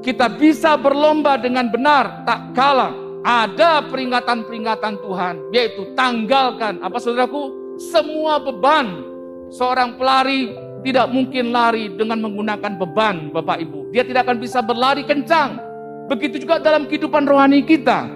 Kita 0.00 0.30
bisa 0.38 0.78
berlomba 0.78 1.34
dengan 1.40 1.66
benar 1.66 2.22
tak 2.22 2.54
kalah. 2.54 2.94
Ada 3.26 3.82
peringatan-peringatan 3.90 5.02
Tuhan 5.02 5.50
yaitu 5.50 5.90
tanggalkan 5.98 6.78
apa 6.78 6.94
saudaraku? 7.02 7.74
Semua 7.90 8.38
beban. 8.38 9.02
Seorang 9.50 9.98
pelari 9.98 10.54
tidak 10.86 11.10
mungkin 11.10 11.50
lari 11.50 11.90
dengan 11.90 12.22
menggunakan 12.22 12.78
beban 12.78 13.34
Bapak 13.34 13.58
Ibu. 13.66 13.90
Dia 13.90 14.06
tidak 14.06 14.30
akan 14.30 14.38
bisa 14.38 14.62
berlari 14.62 15.02
kencang. 15.02 15.58
Begitu 16.06 16.46
juga 16.46 16.62
dalam 16.62 16.86
kehidupan 16.86 17.26
rohani 17.26 17.66
kita 17.66 18.06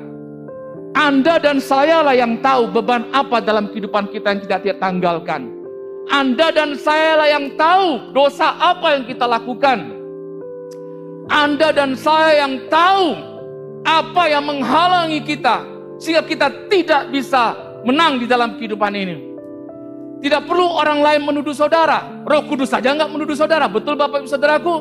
Anda 1.01 1.41
dan 1.41 1.65
saya 1.65 2.05
lah 2.05 2.13
yang 2.13 2.45
tahu 2.45 2.69
beban 2.69 3.09
apa 3.17 3.41
dalam 3.41 3.73
kehidupan 3.73 4.13
kita 4.13 4.37
yang 4.37 4.41
tidak 4.45 4.61
kita 4.69 4.77
tanggalkan 4.77 5.49
Anda 6.13 6.53
dan 6.53 6.77
saya 6.77 7.17
lah 7.17 7.29
yang 7.33 7.57
tahu 7.57 8.13
dosa 8.13 8.53
apa 8.61 9.01
yang 9.01 9.09
kita 9.09 9.25
lakukan 9.25 10.01
anda 11.31 11.71
dan 11.71 11.95
saya 11.95 12.43
yang 12.43 12.67
tahu 12.67 13.15
apa 13.87 14.23
yang 14.27 14.51
menghalangi 14.51 15.23
kita 15.23 15.63
sehingga 16.03 16.27
kita 16.27 16.67
tidak 16.67 17.07
bisa 17.15 17.55
menang 17.87 18.19
di 18.19 18.27
dalam 18.27 18.59
kehidupan 18.59 18.91
ini. 18.99 19.17
Tidak 20.21 20.43
perlu 20.45 20.67
orang 20.67 21.01
lain 21.01 21.23
menuduh 21.23 21.55
saudara. 21.55 22.27
Roh 22.27 22.45
Kudus 22.51 22.75
saja 22.75 22.93
nggak 22.93 23.15
menuduh 23.15 23.39
saudara. 23.39 23.71
Betul 23.71 23.95
Bapak 23.95 24.27
Ibu 24.27 24.29
Saudaraku? 24.29 24.75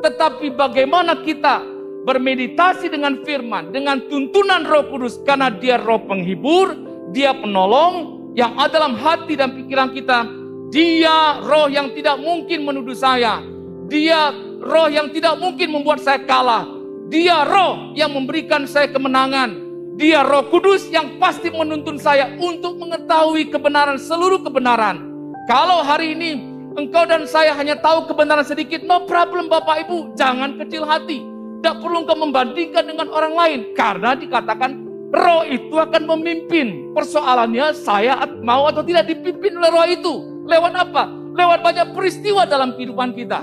Tetapi 0.00 0.54
bagaimana 0.54 1.20
kita 1.20 1.60
bermeditasi 2.06 2.86
dengan 2.86 3.18
firman, 3.26 3.74
dengan 3.74 3.98
tuntunan 4.06 4.62
Roh 4.62 4.86
Kudus 4.94 5.18
karena 5.26 5.50
dia 5.50 5.74
roh 5.74 5.98
penghibur, 6.06 6.78
dia 7.10 7.34
penolong 7.34 8.22
yang 8.38 8.54
ada 8.54 8.78
dalam 8.78 8.94
hati 8.94 9.34
dan 9.34 9.58
pikiran 9.58 9.90
kita. 9.90 10.22
Dia 10.70 11.42
roh 11.42 11.66
yang 11.66 11.90
tidak 11.98 12.22
mungkin 12.22 12.62
menuduh 12.62 12.94
saya. 12.94 13.42
Dia 13.90 14.30
roh 14.62 14.86
yang 14.86 15.10
tidak 15.10 15.42
mungkin 15.42 15.74
membuat 15.74 15.98
saya 15.98 16.22
kalah. 16.22 16.62
Dia 17.10 17.42
roh 17.42 17.90
yang 17.98 18.14
memberikan 18.14 18.70
saya 18.70 18.86
kemenangan. 18.86 19.66
Dia 19.98 20.22
roh 20.22 20.46
kudus 20.52 20.86
yang 20.92 21.18
pasti 21.18 21.50
menuntun 21.50 21.98
saya 21.98 22.30
untuk 22.38 22.78
mengetahui 22.78 23.50
kebenaran, 23.50 23.98
seluruh 23.98 24.42
kebenaran. 24.46 25.02
Kalau 25.48 25.82
hari 25.82 26.14
ini 26.14 26.38
engkau 26.76 27.06
dan 27.08 27.24
saya 27.24 27.54
hanya 27.56 27.78
tahu 27.78 28.10
kebenaran 28.10 28.44
sedikit, 28.44 28.84
no 28.84 29.06
problem 29.08 29.48
Bapak 29.50 29.86
Ibu. 29.88 30.18
Jangan 30.18 30.60
kecil 30.60 30.84
hati. 30.84 31.35
Tidak 31.66 31.82
perlu 31.82 32.06
engkau 32.06 32.14
membandingkan 32.14 32.86
dengan 32.86 33.10
orang 33.10 33.34
lain. 33.34 33.60
Karena 33.74 34.14
dikatakan 34.14 34.86
roh 35.10 35.42
itu 35.42 35.74
akan 35.74 36.06
memimpin. 36.14 36.94
Persoalannya 36.94 37.74
saya 37.74 38.22
mau 38.38 38.70
atau 38.70 38.86
tidak 38.86 39.10
dipimpin 39.10 39.58
oleh 39.58 39.74
roh 39.74 39.82
itu. 39.82 40.14
Lewat 40.46 40.78
apa? 40.78 41.10
Lewat 41.34 41.66
banyak 41.66 41.90
peristiwa 41.90 42.46
dalam 42.46 42.78
kehidupan 42.78 43.18
kita 43.18 43.42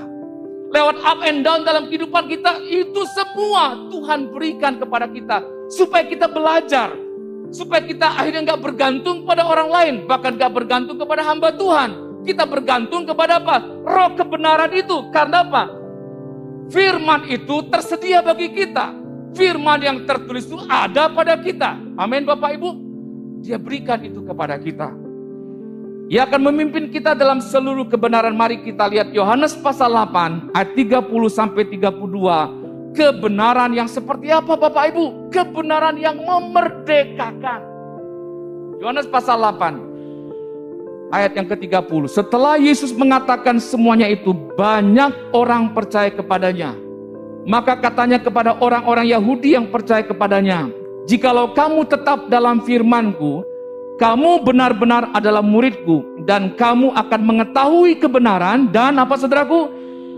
lewat 0.72 0.96
up 1.04 1.20
and 1.20 1.44
down 1.44 1.68
dalam 1.68 1.86
kehidupan 1.86 2.26
kita, 2.26 2.64
itu 2.64 3.04
semua 3.12 3.76
Tuhan 3.92 4.32
berikan 4.32 4.80
kepada 4.80 5.04
kita. 5.04 5.44
Supaya 5.68 6.08
kita 6.08 6.26
belajar. 6.26 6.96
Supaya 7.52 7.84
kita 7.84 8.08
akhirnya 8.08 8.56
nggak 8.56 8.62
bergantung 8.64 9.28
pada 9.28 9.44
orang 9.44 9.68
lain. 9.68 9.94
Bahkan 10.08 10.40
nggak 10.40 10.50
bergantung 10.56 10.96
kepada 10.96 11.22
hamba 11.22 11.52
Tuhan. 11.54 12.24
Kita 12.24 12.48
bergantung 12.48 13.04
kepada 13.04 13.36
apa? 13.36 13.62
Roh 13.84 14.16
kebenaran 14.16 14.72
itu. 14.72 15.12
Karena 15.12 15.44
apa? 15.44 15.83
Firman 16.72 17.28
itu 17.28 17.64
tersedia 17.68 18.24
bagi 18.24 18.52
kita. 18.52 18.94
Firman 19.34 19.82
yang 19.82 19.98
tertulis 20.06 20.46
itu 20.46 20.60
ada 20.70 21.10
pada 21.10 21.34
kita. 21.36 21.76
Amin 21.98 22.22
Bapak 22.22 22.54
Ibu. 22.54 22.70
Dia 23.44 23.58
berikan 23.58 24.00
itu 24.00 24.22
kepada 24.24 24.56
kita. 24.56 24.88
Ia 26.08 26.28
akan 26.28 26.52
memimpin 26.52 26.92
kita 26.92 27.16
dalam 27.16 27.40
seluruh 27.40 27.88
kebenaran. 27.88 28.36
Mari 28.36 28.60
kita 28.62 28.88
lihat 28.88 29.10
Yohanes 29.10 29.56
pasal 29.58 29.92
8 29.92 30.52
ayat 30.52 30.70
30 30.76 31.08
sampai 31.32 31.64
32. 31.68 32.94
Kebenaran 32.94 33.74
yang 33.74 33.90
seperti 33.90 34.30
apa 34.30 34.54
Bapak 34.54 34.94
Ibu? 34.94 35.34
Kebenaran 35.34 35.98
yang 35.98 36.20
memerdekakan. 36.22 37.60
Yohanes 38.78 39.08
pasal 39.08 39.40
8 39.40 39.93
ayat 41.14 41.38
yang 41.38 41.46
ke-30. 41.46 42.10
Setelah 42.10 42.58
Yesus 42.58 42.90
mengatakan 42.90 43.62
semuanya 43.62 44.10
itu, 44.10 44.34
banyak 44.58 45.30
orang 45.30 45.70
percaya 45.70 46.10
kepadanya. 46.10 46.74
Maka 47.46 47.78
katanya 47.78 48.18
kepada 48.18 48.58
orang-orang 48.58 49.06
Yahudi 49.06 49.54
yang 49.54 49.70
percaya 49.70 50.02
kepadanya, 50.02 50.66
Jikalau 51.04 51.52
kamu 51.52 51.84
tetap 51.84 52.32
dalam 52.32 52.64
firmanku, 52.64 53.44
kamu 54.00 54.40
benar-benar 54.40 55.12
adalah 55.12 55.44
muridku 55.44 56.00
dan 56.24 56.56
kamu 56.56 56.96
akan 56.96 57.20
mengetahui 57.20 58.00
kebenaran 58.00 58.72
dan 58.72 58.96
apa 58.96 59.12
saudaraku? 59.20 59.68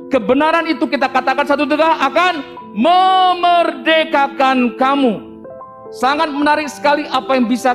Kebenaran 0.07 0.71
itu 0.71 0.87
kita 0.87 1.11
katakan 1.11 1.43
satu 1.43 1.67
tegak 1.67 1.91
akan 1.91 2.35
memerdekakan 2.71 4.79
kamu. 4.79 5.43
Sangat 5.91 6.31
menarik 6.31 6.71
sekali 6.71 7.03
apa 7.11 7.35
yang 7.35 7.51
bisa 7.51 7.75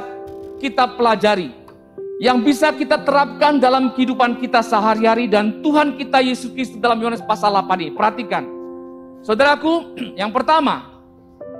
kita 0.63 0.87
pelajari. 0.95 1.51
Yang 2.21 2.37
bisa 2.45 2.69
kita 2.69 3.01
terapkan 3.01 3.57
dalam 3.57 3.97
kehidupan 3.97 4.37
kita 4.37 4.61
sehari-hari 4.61 5.25
dan 5.25 5.65
Tuhan 5.65 5.97
kita 5.97 6.21
Yesus 6.21 6.53
Kristus 6.53 6.77
dalam 6.77 7.01
Yohanes 7.01 7.25
pasal 7.25 7.49
8 7.49 7.65
ini. 7.81 7.91
Perhatikan. 7.97 8.45
Saudaraku, 9.25 9.97
yang 10.21 10.29
pertama, 10.29 11.01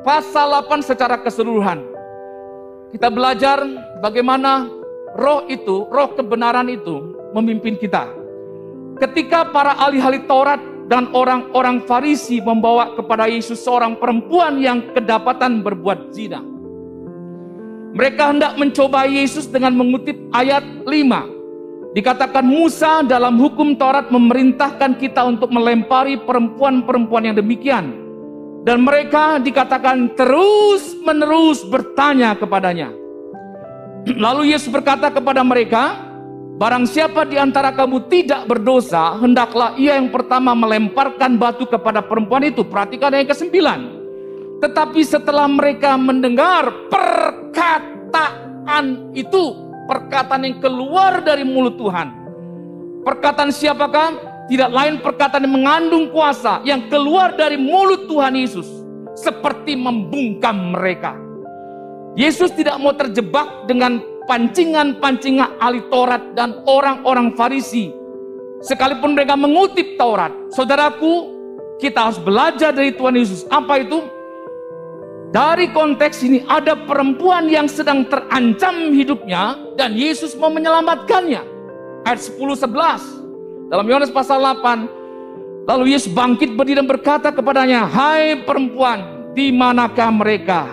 pasal 0.06 0.54
8 0.62 0.86
secara 0.86 1.18
keseluruhan 1.18 1.82
kita 2.92 3.08
belajar 3.08 3.64
bagaimana 4.04 4.68
roh 5.16 5.48
itu, 5.48 5.88
roh 5.88 6.12
kebenaran 6.12 6.68
itu 6.68 7.16
memimpin 7.32 7.80
kita. 7.80 8.04
Ketika 9.00 9.48
para 9.48 9.80
ahli-ahli 9.80 10.28
Taurat 10.28 10.60
dan 10.92 11.08
orang-orang 11.16 11.88
Farisi 11.88 12.44
membawa 12.44 12.92
kepada 13.00 13.32
Yesus 13.32 13.64
seorang 13.64 13.96
perempuan 13.96 14.60
yang 14.60 14.92
kedapatan 14.92 15.64
berbuat 15.64 16.12
zina. 16.12 16.51
Mereka 17.92 18.24
hendak 18.32 18.56
mencoba 18.56 19.04
Yesus 19.04 19.52
dengan 19.52 19.76
mengutip 19.76 20.16
ayat 20.32 20.64
5. 20.88 21.92
Dikatakan 21.92 22.46
Musa 22.48 23.04
dalam 23.04 23.36
hukum 23.36 23.76
Taurat 23.76 24.08
memerintahkan 24.08 24.96
kita 24.96 25.28
untuk 25.28 25.52
melempari 25.52 26.16
perempuan-perempuan 26.16 27.28
yang 27.28 27.36
demikian. 27.36 27.92
Dan 28.64 28.88
mereka 28.88 29.44
dikatakan 29.44 30.16
terus 30.16 30.96
menerus 31.04 31.68
bertanya 31.68 32.32
kepadanya. 32.40 32.96
Lalu 34.24 34.56
Yesus 34.56 34.72
berkata 34.72 35.12
kepada 35.12 35.44
mereka, 35.44 36.08
Barang 36.62 36.86
siapa 36.86 37.26
di 37.26 37.42
antara 37.42 37.74
kamu 37.74 38.06
tidak 38.06 38.46
berdosa, 38.46 39.18
hendaklah 39.18 39.74
ia 39.82 39.98
yang 39.98 40.14
pertama 40.14 40.54
melemparkan 40.54 41.34
batu 41.34 41.66
kepada 41.66 42.06
perempuan 42.06 42.46
itu. 42.46 42.62
Perhatikan 42.62 43.10
yang 43.18 43.26
ke 43.26 43.34
kesembilan. 43.34 44.01
Tetapi 44.62 45.02
setelah 45.02 45.50
mereka 45.50 45.98
mendengar 45.98 46.88
perkataan 46.94 47.98
itu, 49.18 49.58
perkataan 49.90 50.46
yang 50.46 50.62
keluar 50.62 51.26
dari 51.26 51.42
mulut 51.42 51.76
Tuhan. 51.82 52.14
Perkataan 53.02 53.50
siapakah? 53.50 54.32
tidak 54.52 54.68
lain 54.68 55.00
perkataan 55.00 55.48
yang 55.48 55.56
mengandung 55.64 56.12
kuasa 56.12 56.60
yang 56.68 56.92
keluar 56.92 57.32
dari 57.40 57.56
mulut 57.56 58.12
Tuhan 58.12 58.36
Yesus 58.36 58.68
seperti 59.16 59.80
membungkam 59.80 60.76
mereka. 60.76 61.16
Yesus 62.20 62.52
tidak 62.52 62.76
mau 62.84 62.92
terjebak 62.92 63.48
dengan 63.72 64.04
pancingan-pancingan 64.28 65.56
ahli 65.56 65.80
Taurat 65.88 66.36
dan 66.36 66.60
orang-orang 66.68 67.32
Farisi. 67.40 67.96
Sekalipun 68.60 69.16
mereka 69.16 69.40
mengutip 69.40 69.96
Taurat, 69.96 70.36
saudaraku, 70.52 71.32
kita 71.80 72.12
harus 72.12 72.20
belajar 72.20 72.76
dari 72.76 72.92
Tuhan 72.92 73.16
Yesus. 73.16 73.48
Apa 73.48 73.80
itu? 73.80 74.04
Dari 75.32 75.72
konteks 75.72 76.28
ini 76.28 76.44
ada 76.44 76.76
perempuan 76.76 77.48
yang 77.48 77.64
sedang 77.64 78.04
terancam 78.04 78.92
hidupnya 78.92 79.56
dan 79.80 79.96
Yesus 79.96 80.36
mau 80.36 80.52
menyelamatkannya. 80.52 81.40
Ayat 82.04 82.20
10 82.20 82.36
11. 82.36 83.72
Dalam 83.72 83.88
Yohanes 83.88 84.12
pasal 84.12 84.44
8 84.44 84.92
lalu 85.72 85.96
Yesus 85.96 86.12
bangkit 86.12 86.60
berdiri 86.60 86.84
dan 86.84 86.88
berkata 86.92 87.32
kepadanya, 87.32 87.88
"Hai 87.88 88.44
perempuan, 88.44 89.32
di 89.32 89.56
manakah 89.56 90.12
mereka? 90.12 90.68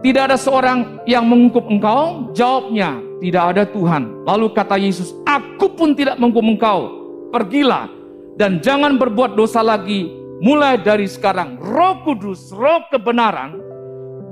Tidak 0.00 0.24
ada 0.24 0.40
seorang 0.40 1.04
yang 1.04 1.28
menghukum 1.28 1.76
engkau?" 1.76 2.32
Jawabnya, 2.32 2.96
"Tidak 3.20 3.44
ada 3.44 3.68
Tuhan." 3.68 4.24
Lalu 4.24 4.56
kata 4.56 4.80
Yesus, 4.80 5.12
"Aku 5.28 5.68
pun 5.68 5.92
tidak 5.92 6.16
menghukum 6.16 6.56
engkau. 6.56 6.80
Pergilah 7.28 7.92
dan 8.40 8.56
jangan 8.64 8.96
berbuat 8.96 9.36
dosa 9.36 9.60
lagi 9.60 10.08
mulai 10.40 10.80
dari 10.80 11.04
sekarang. 11.04 11.60
Roh 11.60 12.00
Kudus, 12.08 12.48
roh 12.56 12.88
kebenaran 12.88 13.71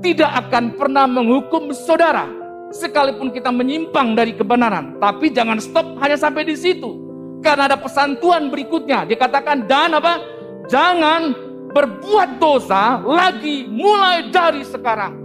tidak 0.01 0.31
akan 0.47 0.75
pernah 0.75 1.05
menghukum 1.05 1.69
saudara 1.71 2.27
sekalipun 2.73 3.29
kita 3.29 3.53
menyimpang 3.53 4.17
dari 4.17 4.33
kebenaran. 4.33 4.97
Tapi 4.97 5.29
jangan 5.29 5.61
stop 5.61 5.97
hanya 6.01 6.17
sampai 6.17 6.43
di 6.43 6.57
situ. 6.57 6.97
Karena 7.41 7.69
ada 7.69 7.77
pesan 7.77 8.17
Tuhan 8.17 8.49
berikutnya. 8.49 9.05
Dikatakan 9.05 9.65
dan 9.69 9.97
apa? 9.97 10.21
Jangan 10.69 11.33
berbuat 11.71 12.37
dosa 12.41 12.99
lagi 13.01 13.65
mulai 13.69 14.29
dari 14.29 14.65
sekarang. 14.65 15.17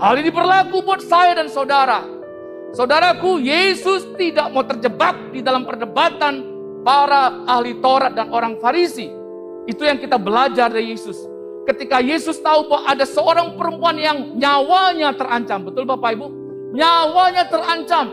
Hal 0.00 0.18
ini 0.18 0.32
berlaku 0.32 0.80
buat 0.82 1.04
saya 1.04 1.36
dan 1.36 1.52
saudara. 1.52 2.02
Saudaraku, 2.72 3.36
Yesus 3.36 4.16
tidak 4.16 4.48
mau 4.48 4.64
terjebak 4.64 5.28
di 5.28 5.44
dalam 5.44 5.68
perdebatan 5.68 6.40
para 6.80 7.44
ahli 7.44 7.76
Taurat 7.84 8.16
dan 8.16 8.32
orang 8.32 8.56
Farisi. 8.58 9.12
Itu 9.68 9.84
yang 9.84 10.00
kita 10.00 10.16
belajar 10.16 10.72
dari 10.72 10.96
Yesus. 10.96 11.31
Ketika 11.62 12.02
Yesus 12.02 12.42
tahu 12.42 12.66
bahwa 12.66 12.90
ada 12.90 13.06
seorang 13.06 13.54
perempuan 13.54 13.94
yang 13.94 14.34
nyawanya 14.34 15.14
terancam. 15.14 15.62
Betul 15.62 15.86
Bapak 15.86 16.18
Ibu? 16.18 16.26
Nyawanya 16.74 17.46
terancam. 17.46 18.06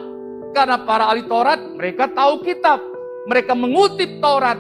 Karena 0.54 0.78
para 0.82 1.10
ahli 1.10 1.26
Taurat, 1.26 1.58
mereka 1.74 2.10
tahu 2.14 2.46
kitab. 2.46 2.78
Mereka 3.26 3.58
mengutip 3.58 4.22
Taurat. 4.22 4.58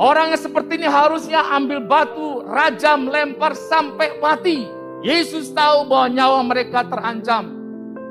Orang 0.00 0.32
yang 0.32 0.40
seperti 0.40 0.80
ini 0.80 0.88
harusnya 0.88 1.44
ambil 1.52 1.84
batu, 1.84 2.40
rajam, 2.48 3.12
lempar 3.12 3.52
sampai 3.52 4.16
mati. 4.24 4.64
Yesus 5.04 5.52
tahu 5.52 5.84
bahwa 5.84 6.08
nyawa 6.08 6.40
mereka 6.48 6.88
terancam. 6.88 7.52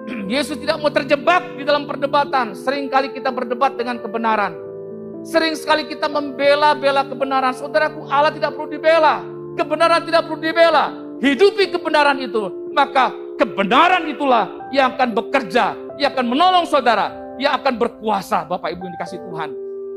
Yesus 0.33 0.61
tidak 0.61 0.77
mau 0.77 0.93
terjebak 0.93 1.57
di 1.57 1.65
dalam 1.65 1.89
perdebatan. 1.89 2.53
Seringkali 2.53 3.17
kita 3.17 3.33
berdebat 3.33 3.81
dengan 3.81 3.97
kebenaran. 3.97 4.53
Sering 5.25 5.53
sekali 5.57 5.89
kita 5.89 6.05
membela-bela 6.05 7.05
kebenaran. 7.05 7.53
Saudaraku, 7.53 8.09
Allah 8.09 8.33
tidak 8.33 8.53
perlu 8.57 8.69
dibela. 8.69 9.21
Kebenaran 9.57 10.01
tidak 10.07 10.27
perlu 10.27 10.39
dibela. 10.39 10.85
Hidupi 11.21 11.69
kebenaran 11.69 12.17
itu. 12.21 12.71
Maka 12.71 13.11
kebenaran 13.37 14.07
itulah 14.07 14.69
yang 14.71 14.95
akan 14.95 15.13
bekerja. 15.15 15.75
Yang 15.99 16.09
akan 16.17 16.25
menolong 16.31 16.65
saudara. 16.65 17.11
Yang 17.37 17.61
akan 17.63 17.73
berkuasa 17.77 18.45
Bapak 18.47 18.73
Ibu 18.73 18.81
yang 18.87 18.93
dikasih 18.99 19.19
Tuhan. 19.25 19.49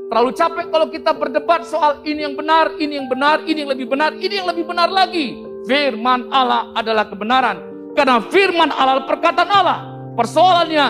Terlalu 0.05 0.31
capek 0.37 0.67
kalau 0.69 0.87
kita 0.93 1.11
berdebat 1.17 1.65
soal 1.65 2.05
ini 2.05 2.29
yang 2.29 2.37
benar, 2.37 2.77
ini 2.77 3.01
yang 3.01 3.09
benar, 3.09 3.41
ini 3.49 3.65
yang 3.65 3.71
lebih 3.73 3.89
benar, 3.89 4.11
ini 4.15 4.35
yang 4.37 4.49
lebih 4.49 4.65
benar 4.69 4.89
lagi. 4.93 5.43
Firman 5.65 6.29
Allah 6.29 6.71
adalah 6.77 7.09
kebenaran. 7.09 7.57
Karena 7.97 8.21
firman 8.29 8.69
Allah 8.69 9.09
perkataan 9.09 9.51
Allah. 9.51 9.79
Persoalannya, 10.15 10.87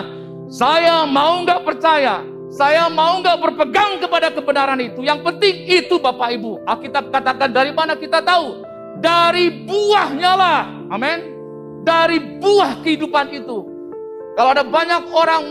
saya 0.51 1.07
mau 1.09 1.41
nggak 1.41 1.65
percaya, 1.65 2.21
saya 2.55 2.87
mau 2.87 3.19
nggak 3.19 3.35
berpegang 3.43 3.99
kepada 3.99 4.31
kebenaran 4.31 4.79
itu. 4.79 5.03
Yang 5.03 5.27
penting 5.27 5.55
itu 5.67 5.99
Bapak 5.99 6.31
Ibu. 6.39 6.63
Alkitab 6.63 7.11
katakan 7.11 7.51
dari 7.51 7.75
mana 7.75 7.99
kita 7.99 8.23
tahu? 8.23 8.63
Dari 9.03 9.67
buahnya 9.67 10.31
lah. 10.39 10.61
Amin. 10.87 11.35
Dari 11.83 12.39
buah 12.39 12.79
kehidupan 12.79 13.27
itu. 13.35 13.67
Kalau 14.39 14.49
ada 14.55 14.63
banyak 14.63 15.03
orang 15.11 15.41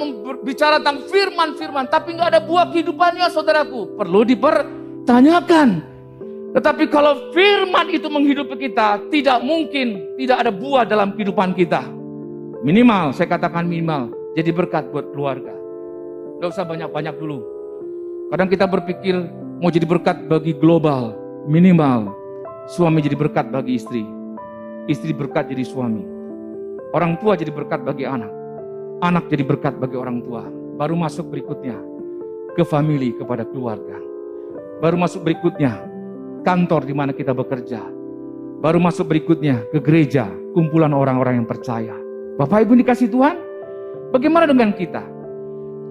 bicara 0.44 0.80
tentang 0.80 1.04
firman-firman, 1.08 1.88
tapi 1.88 2.16
nggak 2.16 2.36
ada 2.36 2.40
buah 2.44 2.68
kehidupannya, 2.68 3.32
saudaraku, 3.32 3.96
perlu 3.96 4.28
dipertanyakan. 4.28 5.80
Tetapi 6.52 6.84
kalau 6.92 7.32
firman 7.32 7.88
itu 7.92 8.08
menghidupi 8.12 8.68
kita, 8.68 9.00
tidak 9.08 9.40
mungkin 9.40 10.16
tidak 10.20 10.44
ada 10.44 10.52
buah 10.52 10.84
dalam 10.84 11.16
kehidupan 11.16 11.56
kita. 11.56 11.80
Minimal, 12.60 13.16
saya 13.16 13.28
katakan 13.28 13.64
minimal, 13.64 14.12
jadi 14.36 14.52
berkat 14.52 14.92
buat 14.92 15.08
keluarga. 15.16 15.63
Gak 16.42 16.50
usah 16.50 16.66
banyak-banyak 16.66 17.14
dulu. 17.18 17.40
Kadang 18.32 18.48
kita 18.50 18.66
berpikir 18.66 19.14
mau 19.62 19.70
jadi 19.70 19.86
berkat 19.86 20.26
bagi 20.26 20.56
global, 20.56 21.14
minimal 21.46 22.10
suami 22.66 23.04
jadi 23.04 23.14
berkat 23.14 23.52
bagi 23.52 23.76
istri. 23.78 24.02
Istri 24.88 25.16
berkat 25.16 25.48
jadi 25.48 25.64
suami. 25.64 26.04
Orang 26.92 27.16
tua 27.20 27.38
jadi 27.38 27.50
berkat 27.54 27.84
bagi 27.84 28.04
anak. 28.04 28.30
Anak 29.02 29.28
jadi 29.28 29.44
berkat 29.44 29.76
bagi 29.80 29.96
orang 29.96 30.22
tua. 30.24 30.44
Baru 30.74 30.98
masuk 30.98 31.30
berikutnya 31.30 31.78
ke 32.54 32.62
family 32.66 33.14
kepada 33.14 33.46
keluarga. 33.46 33.98
Baru 34.82 34.98
masuk 34.98 35.24
berikutnya 35.24 35.78
kantor 36.42 36.84
di 36.84 36.94
mana 36.94 37.10
kita 37.14 37.32
bekerja. 37.32 37.80
Baru 38.60 38.80
masuk 38.80 39.12
berikutnya 39.12 39.60
ke 39.70 39.78
gereja, 39.80 40.28
kumpulan 40.56 40.92
orang-orang 40.96 41.42
yang 41.42 41.48
percaya. 41.48 41.92
Bapak 42.40 42.64
Ibu 42.64 42.80
dikasih 42.80 43.12
Tuhan, 43.12 43.36
bagaimana 44.08 44.48
dengan 44.48 44.72
kita? 44.72 45.13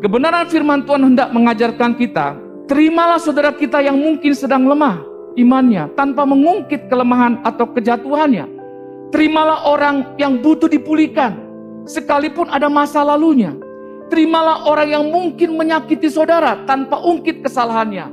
Kebenaran 0.03 0.51
firman 0.51 0.83
Tuhan 0.83 1.15
hendak 1.15 1.31
mengajarkan 1.31 1.95
kita, 1.95 2.35
terimalah 2.67 3.15
saudara 3.23 3.55
kita 3.55 3.79
yang 3.79 3.95
mungkin 3.95 4.35
sedang 4.35 4.67
lemah 4.67 4.99
imannya 5.39 5.87
tanpa 5.95 6.27
mengungkit 6.27 6.91
kelemahan 6.91 7.39
atau 7.47 7.63
kejatuhannya. 7.71 8.43
Terimalah 9.15 9.63
orang 9.63 10.11
yang 10.19 10.43
butuh 10.43 10.67
dipulihkan 10.67 11.39
sekalipun 11.87 12.51
ada 12.51 12.67
masa 12.67 12.99
lalunya. 12.99 13.55
Terimalah 14.11 14.67
orang 14.67 14.91
yang 14.91 15.07
mungkin 15.07 15.55
menyakiti 15.55 16.11
saudara 16.11 16.59
tanpa 16.67 16.99
ungkit 16.99 17.39
kesalahannya. 17.39 18.11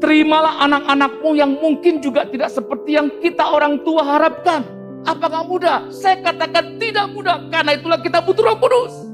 Terimalah 0.00 0.64
anak-anakmu 0.64 1.36
yang 1.36 1.52
mungkin 1.60 2.00
juga 2.00 2.24
tidak 2.32 2.48
seperti 2.48 2.96
yang 2.96 3.12
kita 3.20 3.44
orang 3.44 3.84
tua 3.84 4.00
harapkan. 4.08 4.64
Apakah 5.04 5.44
mudah? 5.44 5.92
Saya 5.92 6.16
katakan 6.16 6.80
tidak 6.80 7.12
mudah 7.12 7.44
karena 7.52 7.76
itulah 7.76 8.00
kita 8.00 8.24
butuh 8.24 8.40
Roh 8.40 8.56
Kudus. 8.56 9.05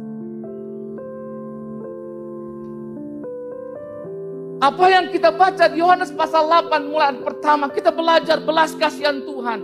Apa 4.62 4.86
yang 4.86 5.10
kita 5.10 5.34
baca 5.34 5.66
di 5.66 5.82
Yohanes 5.82 6.14
pasal 6.14 6.46
8 6.46 6.86
mulai 6.86 7.18
pertama, 7.18 7.66
kita 7.66 7.90
belajar 7.90 8.38
belas 8.46 8.78
kasihan 8.78 9.18
Tuhan. 9.26 9.58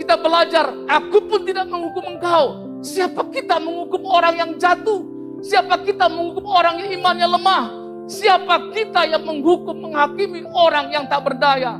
Kita 0.00 0.16
belajar, 0.16 0.72
aku 0.88 1.28
pun 1.28 1.44
tidak 1.44 1.68
menghukum 1.68 2.16
engkau. 2.16 2.56
Siapa 2.80 3.28
kita 3.28 3.60
menghukum 3.60 4.00
orang 4.08 4.40
yang 4.40 4.50
jatuh? 4.56 5.04
Siapa 5.44 5.76
kita 5.84 6.08
menghukum 6.08 6.40
orang 6.40 6.80
yang 6.80 7.04
imannya 7.04 7.28
lemah? 7.36 7.64
Siapa 8.08 8.72
kita 8.72 9.04
yang 9.04 9.28
menghukum, 9.28 9.76
menghakimi 9.92 10.40
orang 10.56 10.88
yang 10.88 11.04
tak 11.04 11.20
berdaya? 11.20 11.76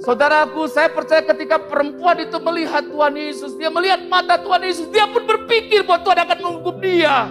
Saudaraku, 0.00 0.64
saya 0.64 0.88
percaya 0.88 1.20
ketika 1.28 1.60
perempuan 1.60 2.24
itu 2.24 2.40
melihat 2.40 2.88
Tuhan 2.88 3.20
Yesus, 3.20 3.52
dia 3.60 3.68
melihat 3.68 4.00
mata 4.08 4.40
Tuhan 4.40 4.64
Yesus, 4.64 4.88
dia 4.88 5.04
pun 5.12 5.28
berpikir 5.28 5.84
bahwa 5.84 6.08
Tuhan 6.08 6.18
akan 6.24 6.38
menghukum 6.40 6.76
dia. 6.80 7.28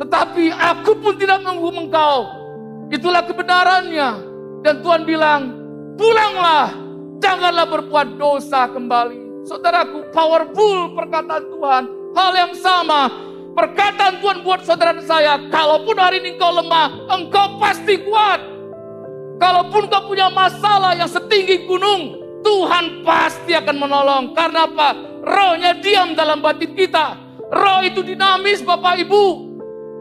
Tetapi 0.00 0.48
aku 0.48 0.96
pun 0.96 1.12
tidak 1.20 1.44
menghukum 1.44 1.92
engkau. 1.92 2.43
Itulah 2.92 3.22
kebenarannya. 3.24 4.08
Dan 4.64 4.80
Tuhan 4.80 5.02
bilang, 5.04 5.42
pulanglah, 6.00 6.72
janganlah 7.20 7.68
berbuat 7.68 8.16
dosa 8.16 8.68
kembali. 8.72 9.44
Saudaraku, 9.44 10.08
powerful 10.08 10.96
perkataan 10.96 11.44
Tuhan. 11.52 11.84
Hal 12.16 12.32
yang 12.32 12.52
sama, 12.56 13.12
perkataan 13.52 14.24
Tuhan 14.24 14.40
buat 14.40 14.64
saudara 14.64 14.96
saya, 15.04 15.36
kalaupun 15.52 16.00
hari 16.00 16.24
ini 16.24 16.40
engkau 16.40 16.48
lemah, 16.48 17.12
engkau 17.12 17.60
pasti 17.60 18.00
kuat. 18.00 18.40
Kalaupun 19.36 19.90
kau 19.92 20.08
punya 20.08 20.32
masalah 20.32 20.96
yang 20.96 21.10
setinggi 21.10 21.68
gunung, 21.68 22.16
Tuhan 22.40 23.02
pasti 23.02 23.52
akan 23.52 23.76
menolong. 23.76 24.24
Karena 24.32 24.64
apa? 24.64 24.94
Rohnya 25.24 25.76
diam 25.80 26.12
dalam 26.12 26.40
batin 26.40 26.72
kita. 26.72 27.18
Roh 27.52 27.80
itu 27.84 28.00
dinamis 28.00 28.64
Bapak 28.64 29.00
Ibu. 29.04 29.24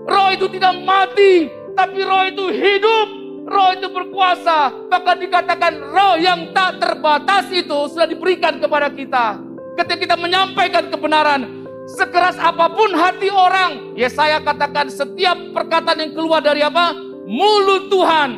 Roh 0.08 0.30
itu 0.32 0.48
tidak 0.52 0.80
mati. 0.84 1.63
Tapi 1.74 2.00
roh 2.06 2.24
itu 2.30 2.46
hidup, 2.54 3.08
roh 3.50 3.70
itu 3.74 3.88
berkuasa. 3.90 4.90
Bahkan 4.90 5.16
dikatakan 5.26 5.74
roh 5.82 6.16
yang 6.22 6.54
tak 6.54 6.78
terbatas 6.78 7.50
itu 7.50 7.90
sudah 7.90 8.06
diberikan 8.06 8.62
kepada 8.62 8.94
kita. 8.94 9.42
Ketika 9.74 9.98
kita 9.98 10.16
menyampaikan 10.18 10.94
kebenaran, 10.94 11.66
sekeras 11.90 12.38
apa 12.38 12.70
pun 12.70 12.94
hati 12.94 13.34
orang, 13.34 13.98
ya 13.98 14.06
saya 14.06 14.38
katakan 14.38 14.86
setiap 14.88 15.34
perkataan 15.50 15.98
yang 15.98 16.14
keluar 16.14 16.46
dari 16.46 16.62
apa? 16.62 16.94
Mulut 17.26 17.90
Tuhan. 17.90 18.30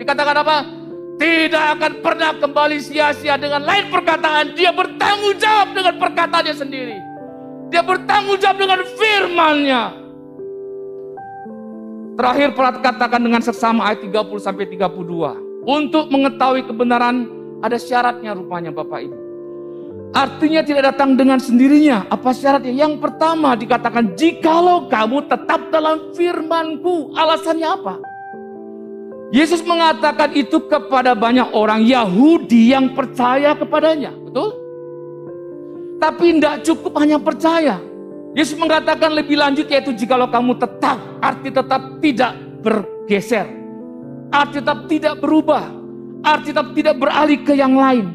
Dikatakan 0.00 0.36
apa? 0.40 0.56
Tidak 1.20 1.64
akan 1.76 1.92
pernah 2.00 2.32
kembali 2.40 2.80
sia-sia 2.80 3.36
dengan 3.36 3.60
lain 3.60 3.92
perkataan. 3.92 4.56
Dia 4.56 4.72
bertanggung 4.72 5.36
jawab 5.36 5.76
dengan 5.76 6.00
perkataannya 6.00 6.54
sendiri. 6.56 6.96
Dia 7.68 7.84
bertanggung 7.84 8.40
jawab 8.40 8.56
dengan 8.56 8.80
firmannya. 8.96 9.82
Terakhir 12.20 12.52
katakan 12.84 13.16
dengan 13.24 13.40
sesama 13.40 13.88
ayat 13.88 14.04
30 14.04 14.44
sampai 14.44 14.68
32. 14.68 15.64
Untuk 15.64 16.12
mengetahui 16.12 16.68
kebenaran 16.68 17.24
ada 17.64 17.80
syaratnya 17.80 18.36
rupanya 18.36 18.68
Bapak 18.68 19.08
Ibu. 19.08 19.16
Artinya 20.12 20.60
tidak 20.60 20.92
datang 20.92 21.16
dengan 21.16 21.40
sendirinya. 21.40 22.04
Apa 22.12 22.36
syaratnya? 22.36 22.76
Yang 22.76 23.00
pertama 23.00 23.56
dikatakan, 23.56 24.12
jikalau 24.20 24.84
kamu 24.92 25.32
tetap 25.32 25.72
dalam 25.72 26.12
firmanku. 26.12 27.16
Alasannya 27.16 27.68
apa? 27.72 27.96
Yesus 29.32 29.64
mengatakan 29.64 30.36
itu 30.36 30.60
kepada 30.68 31.16
banyak 31.16 31.56
orang 31.56 31.88
Yahudi 31.88 32.76
yang 32.76 32.92
percaya 32.92 33.56
kepadanya. 33.56 34.12
Betul? 34.12 34.52
Tapi 35.96 36.36
tidak 36.36 36.68
cukup 36.68 36.92
hanya 37.00 37.16
percaya. 37.16 37.80
Yesus 38.30 38.54
mengatakan 38.54 39.10
lebih 39.10 39.34
lanjut 39.34 39.66
yaitu 39.66 39.90
jikalau 39.90 40.30
kamu 40.30 40.54
tetap, 40.54 41.02
arti 41.18 41.50
tetap 41.50 41.98
tidak 41.98 42.32
bergeser. 42.62 43.46
Arti 44.30 44.62
tetap 44.62 44.86
tidak 44.86 45.14
berubah. 45.18 45.66
Arti 46.22 46.54
tetap 46.54 46.70
tidak 46.78 46.94
beralih 47.02 47.42
ke 47.42 47.58
yang 47.58 47.74
lain. 47.74 48.06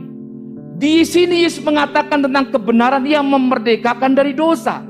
Di 0.80 1.04
sini 1.04 1.43
Yesus 1.43 1.60
mengatakan 1.63 2.23
tentang 2.23 2.47
kebenaran 2.47 3.04
yang 3.04 3.28
memerdekakan 3.28 4.15
dari 4.15 4.32
dosa. 4.32 4.84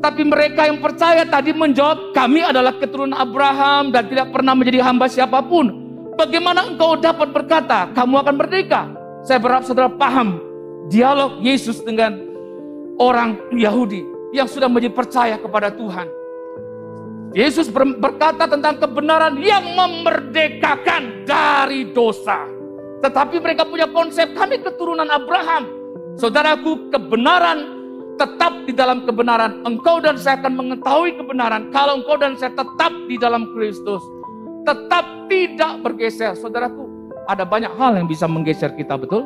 Tapi 0.00 0.24
mereka 0.24 0.64
yang 0.64 0.80
percaya 0.80 1.28
tadi 1.28 1.52
menjawab, 1.52 2.16
kami 2.16 2.40
adalah 2.40 2.72
keturunan 2.80 3.12
Abraham 3.12 3.92
dan 3.92 4.08
tidak 4.08 4.32
pernah 4.32 4.56
menjadi 4.56 4.80
hamba 4.80 5.12
siapa 5.12 5.44
pun. 5.44 5.68
Bagaimana 6.16 6.72
engkau 6.72 6.96
dapat 6.96 7.36
berkata, 7.36 7.92
kamu 7.92 8.24
akan 8.24 8.34
merdeka? 8.40 8.88
Saya 9.28 9.36
berharap 9.36 9.68
saudara 9.68 9.92
paham 9.92 10.40
dialog 10.88 11.44
Yesus 11.44 11.84
dengan 11.84 12.16
orang 12.96 13.36
Yahudi 13.52 14.09
yang 14.30 14.46
sudah 14.46 14.70
menjadi 14.70 14.94
percaya 14.94 15.36
kepada 15.38 15.70
Tuhan. 15.74 16.08
Yesus 17.30 17.70
berkata 17.70 18.50
tentang 18.50 18.82
kebenaran 18.82 19.38
yang 19.38 19.62
memerdekakan 19.62 21.22
dari 21.22 21.86
dosa. 21.94 22.42
Tetapi 23.00 23.38
mereka 23.38 23.62
punya 23.62 23.86
konsep, 23.86 24.34
kami 24.34 24.58
keturunan 24.58 25.06
Abraham. 25.06 25.70
Saudaraku, 26.18 26.90
kebenaran 26.90 27.80
tetap 28.18 28.52
di 28.66 28.74
dalam 28.74 29.06
kebenaran. 29.06 29.62
Engkau 29.62 30.02
dan 30.02 30.18
saya 30.18 30.42
akan 30.42 30.52
mengetahui 30.58 31.16
kebenaran 31.16 31.70
kalau 31.70 32.02
engkau 32.02 32.18
dan 32.18 32.34
saya 32.34 32.52
tetap 32.52 32.92
di 33.06 33.16
dalam 33.16 33.48
Kristus. 33.54 34.02
Tetap 34.66 35.30
tidak 35.30 35.80
bergeser. 35.86 36.34
Saudaraku, 36.36 37.14
ada 37.30 37.46
banyak 37.46 37.72
hal 37.78 37.96
yang 37.96 38.10
bisa 38.10 38.26
menggeser 38.26 38.74
kita, 38.74 38.98
betul? 38.98 39.24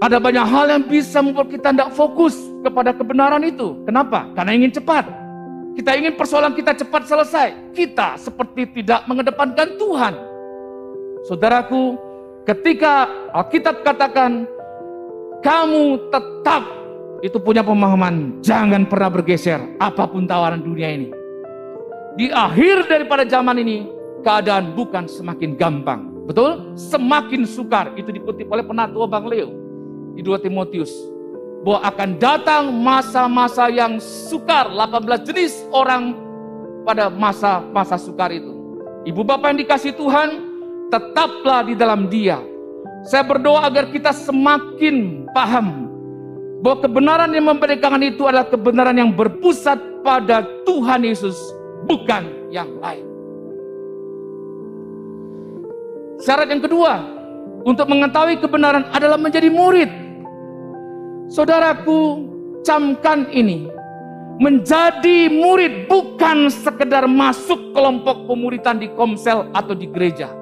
Ada 0.00 0.16
banyak 0.16 0.46
hal 0.48 0.66
yang 0.72 0.84
bisa 0.88 1.20
membuat 1.20 1.52
kita 1.52 1.76
tidak 1.76 1.92
fokus 1.92 2.32
kepada 2.64 2.96
kebenaran 2.96 3.44
itu. 3.44 3.84
Kenapa? 3.84 4.32
Karena 4.32 4.56
ingin 4.56 4.72
cepat. 4.72 5.04
Kita 5.76 5.92
ingin 5.92 6.16
persoalan 6.16 6.56
kita 6.56 6.72
cepat 6.72 7.04
selesai. 7.04 7.76
Kita 7.76 8.16
seperti 8.16 8.80
tidak 8.80 9.04
mengedepankan 9.04 9.76
Tuhan. 9.76 10.14
Saudaraku, 11.28 12.00
ketika 12.48 13.12
Alkitab 13.36 13.84
katakan 13.84 14.48
kamu 15.44 16.08
tetap 16.08 16.64
itu 17.20 17.36
punya 17.36 17.60
pemahaman 17.60 18.40
jangan 18.40 18.88
pernah 18.88 19.12
bergeser 19.12 19.60
apa 19.76 20.08
pun 20.08 20.24
tawaran 20.24 20.64
dunia 20.64 20.96
ini. 20.96 21.12
Di 22.16 22.32
akhir 22.32 22.88
daripada 22.88 23.28
zaman 23.28 23.60
ini 23.60 23.84
keadaan 24.24 24.72
bukan 24.72 25.04
semakin 25.04 25.60
gampang, 25.60 26.08
betul? 26.24 26.72
Semakin 26.72 27.44
sukar. 27.44 27.92
Itu 28.00 28.08
dikutip 28.08 28.48
oleh 28.48 28.64
penatua 28.64 29.04
Bang 29.04 29.28
Leo 29.28 29.59
di 30.20 30.28
2 30.28 30.36
Timotius 30.44 30.92
bahwa 31.64 31.80
akan 31.88 32.10
datang 32.20 32.68
masa-masa 32.76 33.72
yang 33.72 33.96
sukar 33.96 34.68
18 34.68 35.24
jenis 35.24 35.64
orang 35.72 36.12
pada 36.84 37.08
masa-masa 37.08 37.96
sukar 37.96 38.28
itu. 38.28 38.52
Ibu 39.08 39.24
bapak 39.24 39.56
yang 39.56 39.60
dikasih 39.64 39.96
Tuhan, 39.96 40.28
tetaplah 40.92 41.64
di 41.64 41.72
dalam 41.72 42.12
dia. 42.12 42.36
Saya 43.08 43.24
berdoa 43.24 43.64
agar 43.64 43.88
kita 43.88 44.12
semakin 44.12 45.24
paham 45.32 45.88
bahwa 46.60 46.84
kebenaran 46.84 47.32
yang 47.32 47.48
memerdekakan 47.48 48.04
itu 48.04 48.28
adalah 48.28 48.44
kebenaran 48.44 48.96
yang 49.00 49.16
berpusat 49.16 50.04
pada 50.04 50.44
Tuhan 50.68 51.00
Yesus, 51.00 51.36
bukan 51.88 52.52
yang 52.52 52.68
lain. 52.76 53.08
Syarat 56.20 56.52
yang 56.52 56.60
kedua, 56.60 57.00
untuk 57.64 57.88
mengetahui 57.88 58.36
kebenaran 58.40 58.84
adalah 58.92 59.16
menjadi 59.16 59.48
murid. 59.48 60.09
Saudaraku, 61.30 62.26
camkan 62.66 63.30
ini. 63.30 63.70
Menjadi 64.42 65.30
murid 65.30 65.86
bukan 65.86 66.50
sekedar 66.50 67.06
masuk 67.06 67.70
kelompok 67.70 68.26
pemuritan 68.26 68.82
di 68.82 68.90
komsel 68.98 69.46
atau 69.54 69.76
di 69.76 69.86
gereja. 69.86 70.32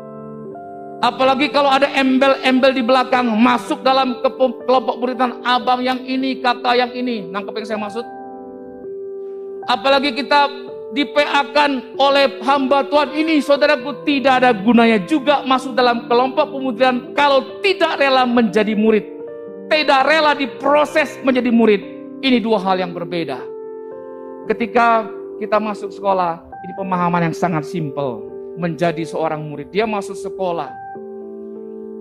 Apalagi 1.04 1.52
kalau 1.52 1.68
ada 1.68 1.92
embel-embel 1.92 2.72
di 2.72 2.80
belakang 2.80 3.28
masuk 3.36 3.84
dalam 3.84 4.22
kelompok 4.64 4.96
buritan 4.96 5.44
abang 5.44 5.84
yang 5.84 6.00
ini, 6.08 6.40
kakak 6.40 6.78
yang 6.78 6.90
ini. 6.96 7.26
Nangkep 7.28 7.52
yang 7.58 7.66
saya 7.68 7.80
maksud? 7.84 8.06
Apalagi 9.68 10.14
kita 10.14 10.48
dipeakan 10.96 12.00
oleh 12.00 12.40
hamba 12.46 12.86
Tuhan 12.88 13.12
ini, 13.12 13.44
saudaraku 13.44 14.08
tidak 14.08 14.40
ada 14.40 14.56
gunanya 14.56 15.04
juga 15.04 15.44
masuk 15.44 15.76
dalam 15.76 16.08
kelompok 16.08 16.48
pemutihan 16.48 17.12
kalau 17.12 17.60
tidak 17.60 17.98
rela 18.00 18.24
menjadi 18.24 18.72
murid. 18.72 19.17
Tidak 19.68 20.00
rela 20.04 20.32
diproses 20.32 21.20
menjadi 21.20 21.52
murid. 21.52 21.82
Ini 22.24 22.40
dua 22.40 22.58
hal 22.60 22.80
yang 22.80 22.96
berbeda. 22.96 23.38
Ketika 24.48 25.06
kita 25.38 25.60
masuk 25.60 25.92
sekolah, 25.92 26.40
ini 26.64 26.72
pemahaman 26.74 27.30
yang 27.30 27.36
sangat 27.36 27.68
simpel. 27.68 28.24
Menjadi 28.58 29.06
seorang 29.06 29.44
murid. 29.44 29.70
Dia 29.70 29.86
masuk 29.86 30.18
sekolah, 30.18 30.66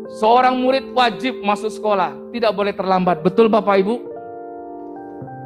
Seorang 0.07 0.63
murid 0.63 0.95
wajib 0.95 1.43
masuk 1.43 1.67
sekolah, 1.67 2.15
tidak 2.31 2.55
boleh 2.55 2.71
terlambat. 2.71 3.19
Betul 3.19 3.51
Bapak 3.51 3.83
Ibu? 3.83 3.95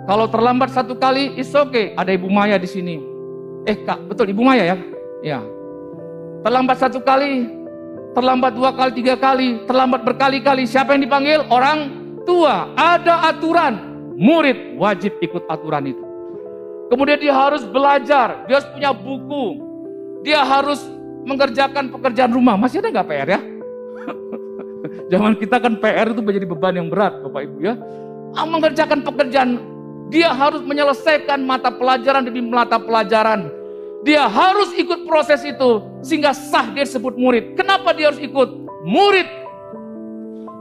Kalau 0.05 0.29
terlambat 0.29 0.69
satu 0.69 0.93
kali, 0.93 1.33
is 1.33 1.49
okay. 1.57 1.97
Ada 1.97 2.13
Ibu 2.13 2.29
Maya 2.29 2.61
di 2.61 2.69
sini. 2.69 3.01
Eh 3.65 3.81
Kak, 3.81 4.05
betul 4.05 4.29
Ibu 4.29 4.41
Maya 4.45 4.73
ya? 4.73 4.77
Ya. 5.25 5.39
Terlambat 6.45 6.77
satu 6.77 7.01
kali, 7.01 7.49
terlambat 8.13 8.53
dua 8.53 8.73
kali, 8.77 8.91
tiga 9.01 9.17
kali, 9.17 9.65
terlambat 9.65 10.05
berkali-kali. 10.05 10.69
Siapa 10.69 10.93
yang 10.93 11.09
dipanggil? 11.09 11.41
Orang 11.49 12.00
tua. 12.23 12.71
Ada 12.75 13.33
aturan. 13.33 13.73
Murid 14.17 14.77
wajib 14.77 15.17
ikut 15.23 15.49
aturan 15.49 15.89
itu. 15.89 16.05
Kemudian 16.91 17.17
dia 17.23 17.31
harus 17.31 17.63
belajar, 17.63 18.43
dia 18.45 18.59
harus 18.59 18.69
punya 18.75 18.91
buku, 18.91 19.45
dia 20.27 20.43
harus 20.43 20.83
mengerjakan 21.23 21.87
pekerjaan 21.87 22.35
rumah. 22.35 22.59
Masih 22.59 22.83
ada 22.83 22.91
nggak 22.91 23.07
PR 23.07 23.29
ya? 23.31 23.41
Zaman 25.15 25.39
kita 25.39 25.63
kan 25.63 25.79
PR 25.79 26.11
itu 26.11 26.19
menjadi 26.19 26.45
beban 26.51 26.75
yang 26.75 26.91
berat 26.91 27.23
Bapak 27.23 27.47
Ibu 27.47 27.57
ya. 27.63 27.79
Ah, 28.35 28.43
mengerjakan 28.43 29.07
pekerjaan, 29.07 29.49
dia 30.11 30.35
harus 30.35 30.59
menyelesaikan 30.67 31.39
mata 31.47 31.71
pelajaran 31.71 32.27
demi 32.27 32.43
mata 32.43 32.75
pelajaran. 32.75 33.47
Dia 34.03 34.27
harus 34.27 34.75
ikut 34.75 35.07
proses 35.07 35.39
itu 35.47 35.87
sehingga 36.03 36.35
sah 36.35 36.75
dia 36.75 36.83
disebut 36.83 37.15
murid. 37.15 37.55
Kenapa 37.55 37.95
dia 37.95 38.11
harus 38.11 38.19
ikut? 38.19 38.67
Murid 38.83 39.40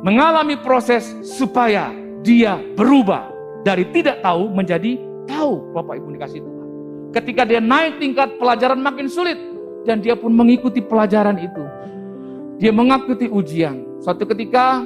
mengalami 0.01 0.57
proses 0.61 1.13
supaya 1.25 1.93
dia 2.21 2.61
berubah 2.77 3.29
dari 3.65 3.85
tidak 3.93 4.25
tahu 4.25 4.49
menjadi 4.53 4.97
tahu 5.29 5.73
Bapak 5.77 6.01
Ibu 6.01 6.09
dikasih 6.17 6.41
Tuhan. 6.41 6.69
Ketika 7.11 7.43
dia 7.45 7.61
naik 7.61 7.99
tingkat 8.01 8.39
pelajaran 8.39 8.81
makin 8.81 9.11
sulit 9.11 9.37
dan 9.85 10.05
dia 10.05 10.17
pun 10.17 10.33
mengikuti 10.33 10.81
pelajaran 10.85 11.37
itu. 11.41 11.65
Dia 12.61 12.73
mengikuti 12.77 13.25
ujian. 13.27 13.81
Suatu 14.05 14.29
ketika 14.29 14.85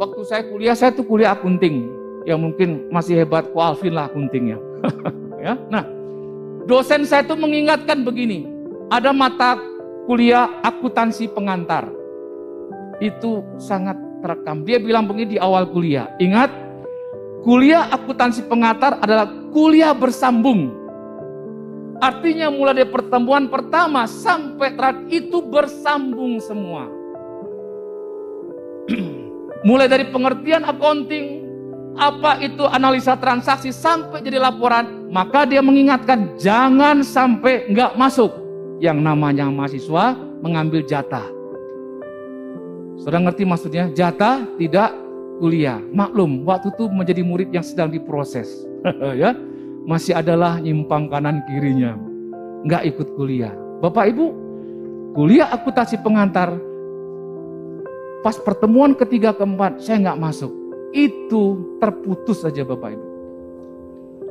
waktu 0.00 0.20
saya 0.24 0.42
kuliah, 0.48 0.72
saya 0.72 0.90
tuh 0.96 1.04
kuliah 1.04 1.36
akunting. 1.36 1.88
Yang 2.24 2.40
mungkin 2.40 2.68
masih 2.92 3.24
hebat 3.24 3.48
ku 3.52 3.60
Alvin 3.60 3.96
lah 3.96 4.08
akuntingnya. 4.08 4.56
ya. 5.44 5.56
Nah, 5.68 5.84
dosen 6.64 7.04
saya 7.04 7.24
tuh 7.24 7.36
mengingatkan 7.36 8.04
begini. 8.04 8.48
Ada 8.88 9.12
mata 9.12 9.60
kuliah 10.08 10.48
akuntansi 10.64 11.28
pengantar. 11.32 11.92
Itu 13.00 13.44
sangat 13.56 13.96
terekam. 14.20 14.62
Dia 14.62 14.78
bilang 14.78 15.08
begini 15.08 15.36
di 15.36 15.38
awal 15.40 15.68
kuliah. 15.68 16.08
Ingat, 16.20 16.52
kuliah 17.42 17.88
akuntansi 17.90 18.46
pengantar 18.46 19.00
adalah 19.00 19.28
kuliah 19.50 19.96
bersambung. 19.96 20.76
Artinya 22.00 22.48
mulai 22.48 22.80
dari 22.80 22.88
pertemuan 22.88 23.52
pertama 23.52 24.08
sampai 24.08 24.72
terakhir 24.72 25.28
itu 25.28 25.44
bersambung 25.44 26.40
semua. 26.40 26.88
Mulai 29.68 29.92
dari 29.92 30.08
pengertian 30.08 30.64
accounting, 30.64 31.44
apa 32.00 32.40
itu 32.40 32.64
analisa 32.64 33.12
transaksi 33.20 33.68
sampai 33.68 34.24
jadi 34.24 34.40
laporan, 34.40 35.12
maka 35.12 35.44
dia 35.44 35.60
mengingatkan 35.60 36.32
jangan 36.40 37.04
sampai 37.04 37.68
nggak 37.68 37.92
masuk 38.00 38.32
yang 38.80 39.04
namanya 39.04 39.44
mahasiswa 39.52 40.16
mengambil 40.40 40.80
jatah. 40.88 41.39
Sudah 43.00 43.20
ngerti 43.20 43.48
maksudnya? 43.48 43.88
Jatah 43.92 44.44
tidak 44.60 44.92
kuliah. 45.40 45.80
Maklum, 45.92 46.44
waktu 46.44 46.72
itu 46.72 46.84
menjadi 46.92 47.22
murid 47.24 47.48
yang 47.50 47.64
sedang 47.64 47.88
diproses. 47.88 48.48
ya, 49.20 49.32
masih 49.88 50.16
adalah 50.16 50.60
nyimpang 50.60 51.08
kanan 51.08 51.40
kirinya. 51.48 51.96
Nggak 52.68 52.82
ikut 52.92 53.08
kuliah. 53.16 53.52
Bapak 53.80 54.12
Ibu, 54.12 54.26
kuliah 55.16 55.48
akuntansi 55.48 55.96
pengantar 56.04 56.52
Pas 58.20 58.36
pertemuan 58.36 58.92
ketiga 58.92 59.32
keempat, 59.32 59.80
saya 59.80 59.96
nggak 60.08 60.20
masuk. 60.20 60.52
itu 60.90 61.78
terputus 61.78 62.42
saja 62.42 62.66
Bapak 62.66 62.98
Ibu. 62.98 63.06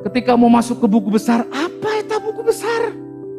Ketika 0.03 0.35
mau 0.35 0.51
masuk 0.51 0.83
ke 0.83 0.87
buku 0.91 1.07
besar, 1.07 1.47
apa 1.47 2.03
itu 2.03 2.19
buku 2.19 2.43
besar? 2.43 2.91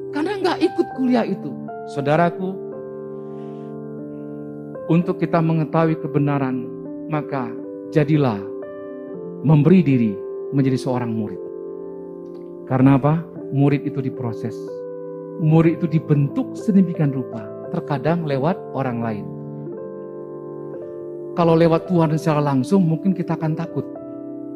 Karena 0.08 0.40
nggak 0.40 0.58
ikut 0.64 0.86
kuliah 0.96 1.28
itu. 1.28 1.52
Saudaraku, 1.92 2.56
untuk 4.90 5.22
kita 5.22 5.38
mengetahui 5.38 6.02
kebenaran, 6.02 6.66
maka 7.06 7.46
jadilah 7.94 8.42
memberi 9.46 9.86
diri 9.86 10.12
menjadi 10.50 10.74
seorang 10.82 11.14
murid. 11.14 11.38
Karena 12.66 12.98
apa? 12.98 13.22
Murid 13.54 13.86
itu 13.86 14.02
diproses. 14.02 14.58
Murid 15.38 15.78
itu 15.78 15.86
dibentuk 15.86 16.58
sedemikian 16.58 17.14
rupa. 17.14 17.46
Terkadang 17.70 18.26
lewat 18.26 18.58
orang 18.74 18.98
lain. 18.98 19.26
Kalau 21.38 21.54
lewat 21.54 21.86
Tuhan 21.86 22.10
secara 22.18 22.42
langsung 22.42 22.82
mungkin 22.82 23.14
kita 23.14 23.38
akan 23.38 23.54
takut. 23.54 23.86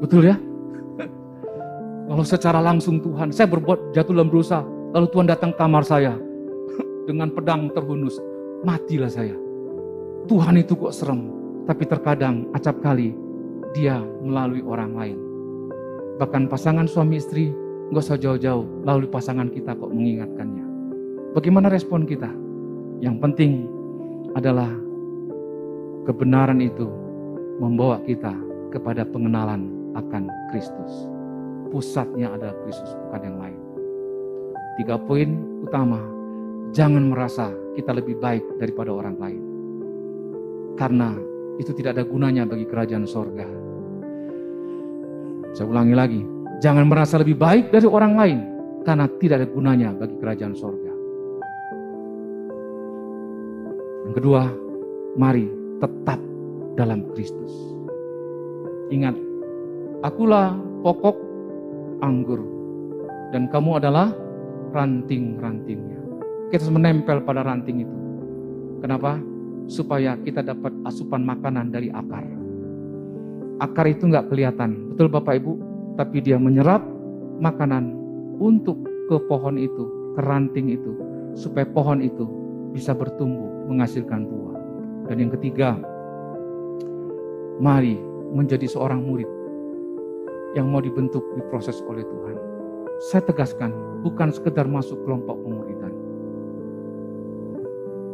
Betul 0.03 0.35
ya? 0.35 0.37
Kalau 2.11 2.27
secara 2.27 2.59
langsung 2.59 2.99
Tuhan, 2.99 3.31
saya 3.31 3.47
berbuat 3.47 3.95
jatuh 3.95 4.11
dalam 4.11 4.35
dosa, 4.35 4.67
lalu 4.91 5.07
Tuhan 5.15 5.31
datang 5.31 5.55
kamar 5.55 5.87
saya 5.87 6.19
dengan 7.09 7.31
pedang 7.31 7.71
terhunus, 7.71 8.19
matilah 8.67 9.07
saya. 9.07 9.44
Tuhan 10.25 10.57
itu 10.57 10.73
kok 10.73 10.97
serem, 10.97 11.29
tapi 11.69 11.85
terkadang 11.85 12.49
acap 12.57 12.81
kali 12.81 13.13
dia 13.77 14.01
melalui 14.25 14.65
orang 14.65 14.93
lain. 14.97 15.19
Bahkan 16.17 16.49
pasangan 16.49 16.89
suami 16.89 17.21
istri 17.21 17.53
nggak 17.93 18.01
usah 18.01 18.17
jauh-jauh, 18.17 18.65
lalu 18.89 19.05
pasangan 19.13 19.53
kita 19.53 19.77
kok 19.77 19.93
mengingatkannya. 19.93 20.65
Bagaimana 21.37 21.69
respon 21.69 22.09
kita? 22.09 22.33
Yang 23.05 23.17
penting 23.21 23.53
adalah 24.33 24.71
kebenaran 26.09 26.65
itu 26.65 26.89
membawa 27.61 28.01
kita 28.09 28.33
kepada 28.73 29.05
pengenalan 29.05 29.69
akan 29.93 30.33
Kristus. 30.49 30.93
Pusatnya 31.69 32.33
adalah 32.33 32.57
Kristus, 32.65 32.97
bukan 33.07 33.21
yang 33.29 33.37
lain. 33.37 33.61
Tiga 34.81 34.97
poin 34.97 35.61
utama, 35.61 36.01
jangan 36.73 37.13
merasa 37.13 37.51
kita 37.77 37.93
lebih 37.93 38.17
baik 38.23 38.43
daripada 38.57 38.95
orang 38.95 39.19
lain. 39.21 39.54
Karena 40.75 41.15
itu 41.63 41.71
tidak 41.71 41.99
ada 41.99 42.05
gunanya 42.07 42.43
bagi 42.47 42.67
kerajaan 42.67 43.07
sorga. 43.07 43.47
Saya 45.55 45.71
ulangi 45.71 45.95
lagi, 45.95 46.21
jangan 46.59 46.91
merasa 46.91 47.15
lebih 47.23 47.39
baik 47.39 47.71
dari 47.71 47.87
orang 47.87 48.13
lain, 48.19 48.39
karena 48.83 49.07
tidak 49.23 49.43
ada 49.43 49.49
gunanya 49.49 49.89
bagi 49.95 50.17
kerajaan 50.19 50.55
sorga. 50.59 50.93
Yang 54.11 54.15
kedua, 54.19 54.43
mari 55.15 55.47
tetap 55.79 56.19
dalam 56.75 57.07
Kristus. 57.15 57.55
Ingat, 58.91 59.15
akulah 60.03 60.59
pokok 60.83 61.17
anggur 62.03 62.43
dan 63.31 63.47
kamu 63.49 63.79
adalah 63.79 64.11
ranting-rantingnya. 64.75 66.03
Kita 66.51 66.67
harus 66.67 66.75
menempel 66.75 67.23
pada 67.23 67.47
ranting 67.47 67.87
itu. 67.87 67.99
Kenapa? 68.83 69.17
Supaya 69.67 70.17
kita 70.21 70.45
dapat 70.45 70.73
asupan 70.85 71.25
makanan 71.25 71.73
dari 71.73 71.89
akar. 71.93 72.25
Akar 73.63 73.87
itu 73.89 74.11
nggak 74.11 74.29
kelihatan, 74.29 74.93
betul 74.93 75.09
Bapak 75.09 75.41
Ibu, 75.41 75.53
tapi 75.95 76.21
dia 76.21 76.37
menyerap 76.37 76.83
makanan 77.39 77.95
untuk 78.43 78.77
ke 79.07 79.17
pohon 79.31 79.57
itu, 79.57 80.15
ke 80.19 80.21
ranting 80.27 80.75
itu, 80.75 80.93
supaya 81.39 81.65
pohon 81.71 82.03
itu 82.03 82.27
bisa 82.75 82.93
bertumbuh, 82.93 83.71
menghasilkan 83.71 84.27
buah. 84.27 84.59
Dan 85.07 85.17
yang 85.23 85.33
ketiga, 85.39 85.79
mari 87.63 87.95
menjadi 88.35 88.67
seorang 88.67 89.07
murid 89.07 89.29
yang 90.59 90.71
mau 90.71 90.83
dibentuk, 90.83 91.23
diproses 91.39 91.79
oleh 91.87 92.03
Tuhan. 92.03 92.37
Saya 93.11 93.23
tegaskan, 93.27 93.71
bukan 94.03 94.31
sekedar 94.35 94.67
masuk 94.67 94.99
kelompok 95.07 95.39
pemuridan 95.43 95.74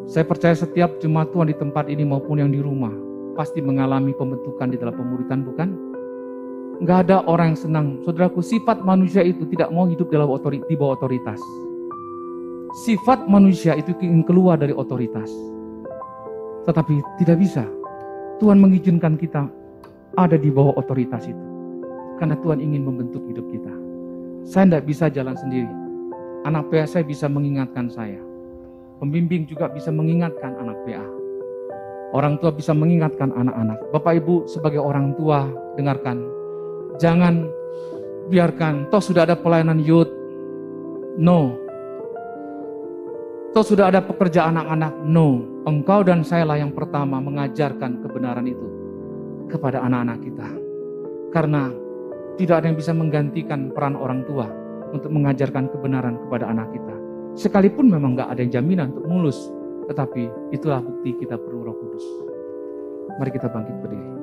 saya 0.08 0.24
percaya 0.24 0.56
setiap 0.56 0.96
jemaat 1.02 1.34
Tuhan 1.34 1.50
di 1.50 1.56
tempat 1.58 1.90
ini 1.90 2.06
maupun 2.06 2.40
yang 2.40 2.50
di 2.50 2.62
rumah 2.62 2.92
pasti 3.40 3.64
mengalami 3.64 4.12
pembentukan 4.12 4.68
di 4.68 4.76
dalam 4.76 4.92
pemuritan, 4.92 5.40
bukan? 5.48 5.68
Enggak 6.80 7.08
ada 7.08 7.24
orang 7.24 7.52
yang 7.52 7.60
senang. 7.60 7.86
Saudaraku, 8.04 8.40
sifat 8.40 8.84
manusia 8.84 9.20
itu 9.20 9.44
tidak 9.52 9.68
mau 9.72 9.84
hidup 9.88 10.08
dalam 10.08 10.28
otori, 10.28 10.60
di 10.64 10.76
bawah 10.76 10.96
otoritas. 10.96 11.40
Sifat 12.84 13.28
manusia 13.28 13.76
itu 13.76 13.92
ingin 14.00 14.24
keluar 14.24 14.56
dari 14.56 14.72
otoritas. 14.72 15.28
Tetapi 16.64 17.00
tidak 17.20 17.40
bisa. 17.40 17.64
Tuhan 18.40 18.60
mengizinkan 18.60 19.20
kita 19.20 19.48
ada 20.16 20.36
di 20.36 20.48
bawah 20.48 20.76
otoritas 20.76 21.28
itu. 21.28 21.44
Karena 22.16 22.36
Tuhan 22.40 22.60
ingin 22.60 22.84
membentuk 22.84 23.24
hidup 23.28 23.44
kita. 23.48 23.72
Saya 24.44 24.68
tidak 24.68 24.84
bisa 24.88 25.08
jalan 25.12 25.36
sendiri. 25.36 25.72
Anak 26.48 26.72
saya 26.88 27.04
bisa 27.04 27.28
mengingatkan 27.28 27.92
saya 27.92 28.29
Pembimbing 29.00 29.48
juga 29.48 29.72
bisa 29.72 29.88
mengingatkan 29.88 30.60
anak 30.60 30.76
PA. 30.84 31.00
Orang 32.12 32.36
tua 32.36 32.52
bisa 32.52 32.76
mengingatkan 32.76 33.32
anak-anak. 33.32 33.80
Bapak 33.96 34.20
Ibu 34.20 34.44
sebagai 34.44 34.76
orang 34.76 35.16
tua 35.16 35.48
dengarkan. 35.80 36.20
Jangan 37.00 37.48
biarkan 38.28 38.92
toh 38.92 39.00
sudah 39.00 39.24
ada 39.24 39.40
pelayanan 39.40 39.80
youth. 39.80 40.12
No. 41.16 41.56
Toh 43.56 43.64
sudah 43.64 43.88
ada 43.88 44.04
pekerja 44.04 44.52
anak-anak. 44.52 44.92
No. 45.08 45.48
Engkau 45.64 46.04
dan 46.04 46.20
saya 46.20 46.44
lah 46.44 46.60
yang 46.60 46.76
pertama 46.76 47.24
mengajarkan 47.24 48.04
kebenaran 48.04 48.44
itu 48.44 48.68
kepada 49.48 49.80
anak-anak 49.80 50.20
kita. 50.20 50.48
Karena 51.32 51.72
tidak 52.36 52.60
ada 52.60 52.66
yang 52.68 52.76
bisa 52.76 52.92
menggantikan 52.92 53.72
peran 53.72 53.96
orang 53.96 54.28
tua 54.28 54.44
untuk 54.92 55.08
mengajarkan 55.08 55.72
kebenaran 55.72 56.20
kepada 56.26 56.52
anak 56.52 56.68
kita. 56.68 56.99
Sekalipun 57.38 57.88
memang 57.88 58.18
gak 58.18 58.36
ada 58.36 58.44
jaminan 58.46 58.94
untuk 58.94 59.06
mulus, 59.06 59.38
tetapi 59.90 60.54
itulah 60.54 60.82
bukti 60.82 61.14
kita 61.18 61.38
perlu 61.38 61.66
roh 61.66 61.76
kudus. 61.76 62.06
Mari 63.18 63.30
kita 63.34 63.50
bangkit 63.50 63.76
berdiri. 63.82 64.19